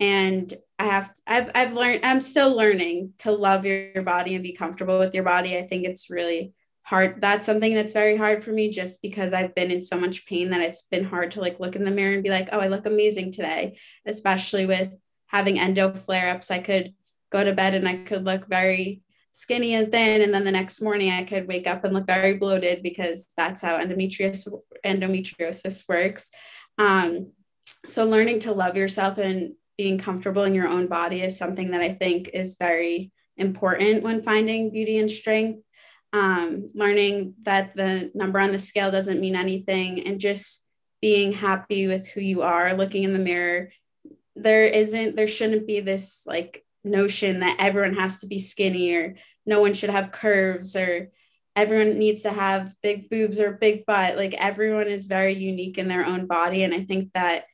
And 0.00 0.52
I 0.78 0.86
have, 0.86 1.12
I've, 1.26 1.50
I've 1.54 1.74
learned, 1.74 2.04
I'm 2.04 2.20
still 2.20 2.54
learning 2.54 3.14
to 3.18 3.30
love 3.30 3.64
your, 3.64 3.92
your 3.92 4.02
body 4.02 4.34
and 4.34 4.42
be 4.42 4.52
comfortable 4.52 4.98
with 4.98 5.14
your 5.14 5.24
body. 5.24 5.56
I 5.56 5.66
think 5.66 5.84
it's 5.84 6.10
really 6.10 6.54
hard. 6.92 7.22
That's 7.22 7.46
something 7.46 7.74
that's 7.74 7.94
very 7.94 8.18
hard 8.18 8.44
for 8.44 8.52
me 8.52 8.68
just 8.68 9.00
because 9.00 9.32
I've 9.32 9.54
been 9.54 9.70
in 9.70 9.82
so 9.82 9.98
much 9.98 10.26
pain 10.26 10.50
that 10.50 10.60
it's 10.60 10.82
been 10.82 11.04
hard 11.04 11.30
to 11.32 11.40
like 11.40 11.58
look 11.58 11.74
in 11.74 11.84
the 11.84 11.90
mirror 11.90 12.12
and 12.12 12.22
be 12.22 12.28
like, 12.28 12.50
oh, 12.52 12.60
I 12.60 12.68
look 12.68 12.84
amazing 12.84 13.32
today, 13.32 13.78
especially 14.04 14.66
with 14.66 14.92
having 15.24 15.58
endo 15.58 15.94
flare 15.94 16.28
ups. 16.28 16.50
I 16.50 16.58
could 16.58 16.92
go 17.30 17.42
to 17.42 17.54
bed 17.54 17.74
and 17.74 17.88
I 17.88 17.96
could 17.96 18.24
look 18.24 18.46
very 18.46 19.00
skinny 19.30 19.72
and 19.72 19.90
thin 19.90 20.20
and 20.20 20.34
then 20.34 20.44
the 20.44 20.52
next 20.52 20.82
morning 20.82 21.10
i 21.10 21.24
could 21.24 21.48
wake 21.48 21.66
up 21.66 21.84
and 21.84 21.94
look 21.94 22.06
very 22.06 22.36
bloated 22.36 22.82
because 22.82 23.26
that's 23.34 23.62
how 23.62 23.78
endometriosis 23.78 24.52
endometriosis 24.84 25.88
works 25.88 26.30
um, 26.76 27.32
so 27.86 28.04
learning 28.04 28.40
to 28.40 28.52
love 28.52 28.76
yourself 28.76 29.16
and 29.16 29.54
being 29.78 29.96
comfortable 29.96 30.44
in 30.44 30.54
your 30.54 30.68
own 30.68 30.86
body 30.86 31.22
is 31.22 31.38
something 31.38 31.70
that 31.70 31.80
i 31.80 31.94
think 31.94 32.28
is 32.34 32.56
very 32.58 33.10
important 33.38 34.02
when 34.02 34.22
finding 34.22 34.70
beauty 34.70 34.98
and 34.98 35.10
strength 35.10 35.58
um, 36.12 36.68
learning 36.74 37.34
that 37.42 37.74
the 37.74 38.10
number 38.14 38.38
on 38.38 38.52
the 38.52 38.58
scale 38.58 38.90
doesn't 38.90 39.20
mean 39.20 39.34
anything 39.34 40.06
and 40.06 40.20
just 40.20 40.66
being 41.00 41.32
happy 41.32 41.86
with 41.86 42.06
who 42.06 42.20
you 42.20 42.42
are 42.42 42.74
looking 42.74 43.02
in 43.04 43.12
the 43.12 43.18
mirror. 43.18 43.72
There 44.36 44.66
isn't 44.66 45.16
there 45.16 45.28
shouldn't 45.28 45.66
be 45.66 45.80
this 45.80 46.22
like 46.26 46.64
notion 46.84 47.40
that 47.40 47.56
everyone 47.58 47.94
has 47.94 48.20
to 48.20 48.26
be 48.26 48.38
skinny 48.38 48.94
or 48.94 49.16
no 49.46 49.60
one 49.60 49.74
should 49.74 49.90
have 49.90 50.12
curves 50.12 50.76
or 50.76 51.10
everyone 51.56 51.98
needs 51.98 52.22
to 52.22 52.30
have 52.30 52.74
big 52.82 53.10
boobs 53.10 53.40
or 53.40 53.52
big 53.52 53.86
butt. 53.86 54.16
Like 54.16 54.34
everyone 54.34 54.88
is 54.88 55.06
very 55.06 55.34
unique 55.34 55.78
in 55.78 55.88
their 55.88 56.04
own 56.04 56.26
body. 56.26 56.62
And 56.62 56.72
i 56.74 56.84
think 56.84 57.12
that 57.14 57.44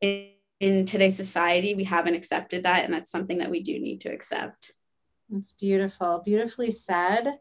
in, 0.00 0.28
in 0.60 0.86
today's 0.86 1.16
society 1.16 1.74
we 1.74 1.84
haven't 1.84 2.14
accepted 2.14 2.64
that. 2.64 2.84
And 2.84 2.92
that's 2.92 3.10
something 3.10 3.38
that 3.38 3.50
we 3.50 3.62
do 3.62 3.78
need 3.78 4.02
to 4.02 4.12
accept. 4.12 4.72
It's 5.34 5.52
beautiful. 5.52 6.22
Beautifully 6.24 6.72
said 6.72 7.38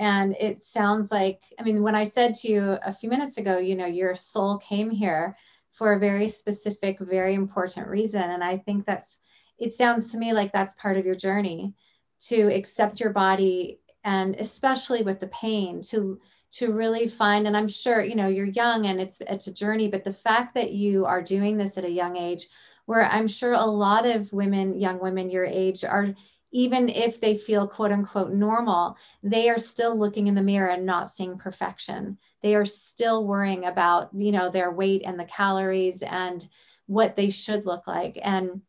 and 0.00 0.34
it 0.40 0.64
sounds 0.64 1.12
like 1.12 1.42
i 1.60 1.62
mean 1.62 1.82
when 1.82 1.94
i 1.94 2.02
said 2.02 2.34
to 2.34 2.48
you 2.48 2.78
a 2.82 2.92
few 2.92 3.08
minutes 3.08 3.36
ago 3.36 3.58
you 3.58 3.76
know 3.76 3.86
your 3.86 4.14
soul 4.16 4.58
came 4.58 4.90
here 4.90 5.36
for 5.70 5.92
a 5.92 5.98
very 5.98 6.26
specific 6.26 6.98
very 6.98 7.34
important 7.34 7.86
reason. 7.86 8.22
And 8.22 8.42
i 8.42 8.56
think 8.56 8.84
that's 8.84 9.20
it 9.58 9.72
sounds 9.72 10.10
to 10.10 10.18
me 10.18 10.32
like 10.32 10.52
that's 10.52 10.74
part 10.74 10.96
of 10.96 11.06
your 11.06 11.14
journey 11.14 11.74
to 12.20 12.52
accept 12.52 12.98
your 12.98 13.12
body 13.12 13.78
and 14.02 14.34
especially 14.36 15.02
with 15.02 15.20
the 15.20 15.28
pain 15.28 15.80
to 15.82 16.18
to 16.52 16.72
really 16.72 17.06
find 17.06 17.46
and 17.46 17.56
i'm 17.56 17.68
sure 17.68 18.02
you 18.02 18.16
know 18.16 18.28
you're 18.28 18.46
young 18.46 18.86
and 18.86 19.00
it's 19.00 19.20
it's 19.28 19.46
a 19.46 19.54
journey 19.54 19.88
but 19.88 20.02
the 20.02 20.12
fact 20.12 20.54
that 20.54 20.72
you 20.72 21.04
are 21.04 21.22
doing 21.22 21.56
this 21.56 21.78
at 21.78 21.84
a 21.84 21.90
young 21.90 22.16
age 22.16 22.48
where 22.86 23.04
i'm 23.06 23.28
sure 23.28 23.52
a 23.52 23.64
lot 23.64 24.06
of 24.06 24.32
women 24.32 24.78
young 24.80 24.98
women 24.98 25.30
your 25.30 25.44
age 25.44 25.84
are 25.84 26.08
even 26.52 26.88
if 26.88 27.20
they 27.20 27.34
feel 27.34 27.68
quote 27.68 27.92
unquote 27.92 28.32
normal 28.32 28.96
they 29.22 29.48
are 29.48 29.58
still 29.58 29.96
looking 29.96 30.26
in 30.26 30.34
the 30.34 30.42
mirror 30.42 30.70
and 30.70 30.84
not 30.86 31.10
seeing 31.10 31.38
perfection. 31.38 32.18
They 32.42 32.54
are 32.54 32.64
still 32.64 33.26
worrying 33.26 33.64
about 33.64 34.10
you 34.14 34.32
know 34.32 34.50
their 34.50 34.70
weight 34.70 35.02
and 35.04 35.18
the 35.18 35.24
calories 35.24 36.02
and 36.02 36.46
what 36.86 37.14
they 37.14 37.30
should 37.30 37.66
look 37.66 37.86
like. 37.86 38.18
And 38.22 38.62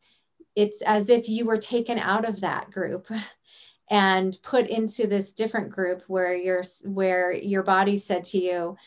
it's 0.55 0.81
as 0.83 1.09
if 1.09 1.29
you 1.29 1.45
were 1.45 1.57
taken 1.57 1.97
out 1.97 2.27
of 2.27 2.41
that 2.41 2.71
group 2.71 3.07
and 3.89 4.37
put 4.43 4.67
into 4.67 5.07
this 5.07 5.33
different 5.33 5.71
group 5.71 6.03
where 6.07 6.35
your 6.35 6.63
where 6.83 7.33
your 7.33 7.63
body 7.63 7.97
said 7.97 8.23
to 8.25 8.37
you 8.37 8.77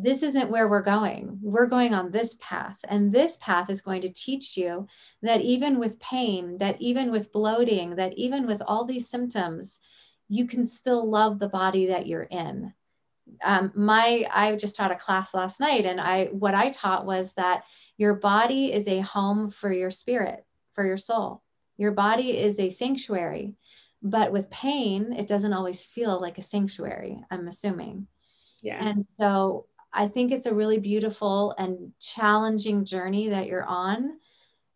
this 0.00 0.22
isn't 0.22 0.50
where 0.50 0.68
we're 0.68 0.82
going 0.82 1.38
we're 1.42 1.66
going 1.66 1.94
on 1.94 2.10
this 2.10 2.36
path 2.40 2.78
and 2.88 3.12
this 3.12 3.36
path 3.38 3.70
is 3.70 3.80
going 3.80 4.00
to 4.00 4.12
teach 4.12 4.56
you 4.56 4.86
that 5.22 5.40
even 5.40 5.78
with 5.78 5.98
pain 6.00 6.56
that 6.58 6.76
even 6.80 7.10
with 7.10 7.32
bloating 7.32 7.96
that 7.96 8.12
even 8.16 8.46
with 8.46 8.62
all 8.66 8.84
these 8.84 9.08
symptoms 9.08 9.80
you 10.28 10.46
can 10.46 10.66
still 10.66 11.08
love 11.08 11.38
the 11.38 11.48
body 11.48 11.86
that 11.86 12.06
you're 12.06 12.22
in 12.30 12.72
um, 13.44 13.72
my 13.74 14.26
i 14.32 14.54
just 14.56 14.76
taught 14.76 14.90
a 14.90 14.96
class 14.96 15.34
last 15.34 15.60
night 15.60 15.84
and 15.84 16.00
i 16.00 16.26
what 16.26 16.54
i 16.54 16.70
taught 16.70 17.04
was 17.04 17.32
that 17.34 17.64
your 17.96 18.14
body 18.14 18.72
is 18.72 18.86
a 18.86 19.00
home 19.00 19.50
for 19.50 19.72
your 19.72 19.90
spirit 19.90 20.44
for 20.78 20.86
your 20.86 20.96
soul. 20.96 21.42
Your 21.76 21.90
body 21.90 22.38
is 22.38 22.60
a 22.60 22.70
sanctuary, 22.70 23.56
but 24.00 24.30
with 24.30 24.48
pain, 24.48 25.12
it 25.12 25.26
doesn't 25.26 25.52
always 25.52 25.82
feel 25.82 26.20
like 26.20 26.38
a 26.38 26.42
sanctuary, 26.42 27.20
I'm 27.32 27.48
assuming. 27.48 28.06
Yeah. 28.62 28.84
And 28.84 29.04
so 29.18 29.66
I 29.92 30.08
think 30.08 30.32
it's 30.32 30.46
a 30.46 30.54
really 30.54 30.78
beautiful 30.78 31.54
and 31.58 31.92
challenging 32.00 32.84
journey 32.84 33.28
that 33.28 33.46
you're 33.46 33.64
on. 33.64 34.18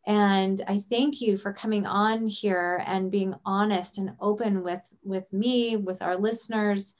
And 0.07 0.61
I 0.67 0.79
thank 0.79 1.21
you 1.21 1.37
for 1.37 1.53
coming 1.53 1.87
on 1.87 2.27
here 2.27 2.83
and 2.87 3.11
being 3.11 3.35
honest 3.45 3.99
and 3.99 4.17
open 4.21 4.63
with 4.63 4.83
with 5.05 5.33
me, 5.33 5.77
with 5.77 6.03
our 6.03 6.17
listeners, 6.17 6.97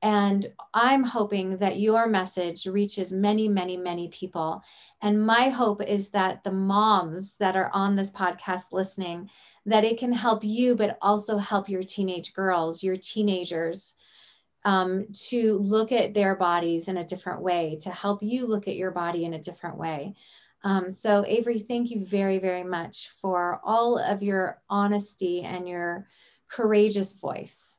and 0.00 0.46
I'm 0.74 1.02
hoping 1.02 1.56
that 1.58 1.80
your 1.80 2.06
message 2.06 2.66
reaches 2.66 3.12
many, 3.12 3.48
many, 3.48 3.76
many 3.76 4.08
people. 4.08 4.62
And 5.02 5.26
my 5.26 5.48
hope 5.48 5.82
is 5.82 6.10
that 6.10 6.44
the 6.44 6.52
moms 6.52 7.36
that 7.38 7.56
are 7.56 7.70
on 7.72 7.96
this 7.96 8.10
podcast 8.10 8.70
listening, 8.70 9.28
that 9.66 9.84
it 9.84 9.98
can 9.98 10.12
help 10.12 10.44
you, 10.44 10.76
but 10.76 10.98
also 11.02 11.36
help 11.36 11.68
your 11.68 11.82
teenage 11.82 12.32
girls, 12.32 12.82
your 12.82 12.96
teenagers, 12.96 13.94
um, 14.64 15.06
to 15.28 15.54
look 15.58 15.92
at 15.92 16.14
their 16.14 16.34
bodies 16.34 16.88
in 16.88 16.96
a 16.96 17.06
different 17.06 17.42
way, 17.42 17.78
to 17.82 17.90
help 17.90 18.22
you 18.22 18.46
look 18.46 18.68
at 18.68 18.76
your 18.76 18.90
body 18.90 19.24
in 19.24 19.34
a 19.34 19.42
different 19.42 19.76
way. 19.76 20.14
Um, 20.64 20.90
so, 20.90 21.24
Avery, 21.26 21.60
thank 21.60 21.90
you 21.90 22.04
very, 22.04 22.38
very 22.38 22.64
much 22.64 23.10
for 23.20 23.60
all 23.64 23.98
of 23.98 24.22
your 24.22 24.60
honesty 24.68 25.42
and 25.42 25.68
your 25.68 26.06
courageous 26.48 27.12
voice. 27.12 27.78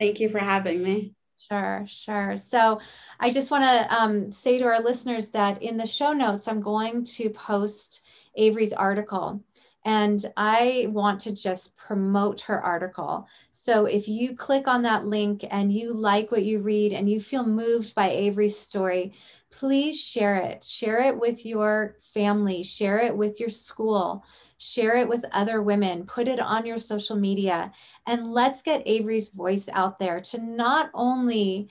Thank 0.00 0.20
you 0.20 0.28
for 0.28 0.38
having 0.38 0.82
me. 0.82 1.14
Sure, 1.36 1.84
sure. 1.86 2.36
So 2.36 2.80
I 3.20 3.30
just 3.30 3.50
want 3.50 3.64
to 3.64 3.94
um, 3.94 4.32
say 4.32 4.58
to 4.58 4.64
our 4.64 4.80
listeners 4.80 5.30
that 5.30 5.62
in 5.62 5.76
the 5.76 5.86
show 5.86 6.12
notes, 6.12 6.48
I'm 6.48 6.60
going 6.60 7.04
to 7.04 7.28
post 7.30 8.02
Avery's 8.36 8.72
article. 8.72 9.42
And 9.84 10.24
I 10.36 10.86
want 10.90 11.20
to 11.22 11.32
just 11.32 11.76
promote 11.76 12.40
her 12.42 12.62
article. 12.62 13.26
So 13.50 13.84
if 13.84 14.08
you 14.08 14.34
click 14.34 14.66
on 14.66 14.82
that 14.82 15.04
link 15.04 15.44
and 15.50 15.72
you 15.72 15.92
like 15.92 16.30
what 16.30 16.44
you 16.44 16.60
read 16.60 16.92
and 16.92 17.08
you 17.08 17.20
feel 17.20 17.46
moved 17.46 17.94
by 17.94 18.08
Avery's 18.10 18.58
story, 18.58 19.12
please 19.50 20.02
share 20.02 20.36
it. 20.36 20.64
Share 20.64 21.00
it 21.00 21.18
with 21.18 21.44
your 21.44 21.96
family, 22.00 22.62
share 22.62 22.98
it 23.00 23.16
with 23.16 23.38
your 23.38 23.50
school, 23.50 24.24
share 24.58 24.96
it 24.96 25.08
with 25.08 25.24
other 25.32 25.62
women, 25.62 26.06
put 26.06 26.28
it 26.28 26.40
on 26.40 26.64
your 26.66 26.78
social 26.78 27.16
media, 27.16 27.70
and 28.06 28.32
let's 28.32 28.62
get 28.62 28.82
Avery's 28.86 29.28
voice 29.28 29.68
out 29.72 29.98
there 29.98 30.18
to 30.20 30.38
not 30.38 30.90
only 30.94 31.68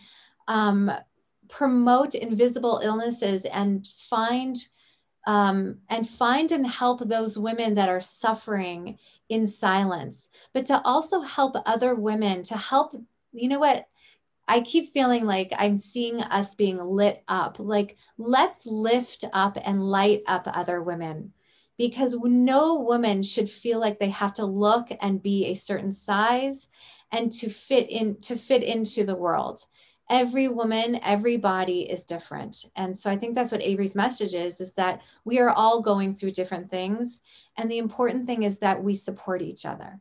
um, 0.48 0.92
promote 1.50 2.16
invisible 2.16 2.82
illnesses 2.84 3.46
and 3.46 3.88
find 3.88 4.58
um, 5.26 5.78
and 5.90 6.08
find 6.08 6.52
and 6.52 6.68
help 6.68 7.00
those 7.02 7.38
women 7.38 7.76
that 7.76 7.90
are 7.90 8.02
suffering 8.02 8.98
in 9.30 9.48
silence, 9.48 10.30
but 10.54 10.66
to 10.68 10.82
also 10.84 11.22
help 11.22 11.56
other 11.66 11.96
women 11.96 12.44
to 12.44 12.58
help. 12.58 12.96
You 13.32 13.50
know 13.50 13.60
what? 13.60 13.88
I 14.48 14.62
keep 14.62 14.92
feeling 14.92 15.26
like 15.26 15.54
I'm 15.58 15.78
seeing 15.78 16.22
us 16.22 16.54
being 16.54 16.78
lit 16.78 17.24
up. 17.28 17.58
Like, 17.60 17.98
let's 18.18 18.66
lift 18.66 19.24
up 19.32 19.58
and 19.64 19.90
light 19.90 20.24
up 20.28 20.44
other 20.46 20.82
women 20.82 21.32
because 21.78 22.16
no 22.22 22.80
woman 22.80 23.24
should 23.24 23.50
feel 23.50 23.80
like 23.80 24.00
they 24.00 24.10
have 24.10 24.34
to 24.34 24.46
look 24.46 24.90
and 25.02 25.24
be 25.24 25.46
a 25.46 25.54
certain 25.54 25.94
size 25.94 26.68
and 27.12 27.32
to 27.32 27.50
fit 27.50 27.90
in 27.90 28.20
to 28.22 28.36
fit 28.36 28.64
into 28.64 29.04
the 29.06 29.16
world 29.16 29.66
every 30.10 30.48
woman 30.48 31.00
every 31.04 31.38
body 31.38 31.82
is 31.90 32.04
different. 32.04 32.66
And 32.76 32.96
so 32.96 33.10
i 33.10 33.16
think 33.16 33.36
that's 33.36 33.52
what 33.52 33.62
avery's 33.62 33.96
message 33.96 34.34
is 34.34 34.62
is 34.62 34.74
that 34.74 35.02
we 35.26 35.40
are 35.40 35.50
all 35.50 35.82
going 35.82 36.12
through 36.12 36.32
different 36.32 36.70
things. 36.70 37.22
And 37.58 37.70
the 37.70 37.78
important 37.78 38.26
thing 38.26 38.44
is 38.44 38.58
that 38.60 38.84
we 38.84 38.96
support 38.96 39.42
each 39.42 39.66
other. 39.66 40.00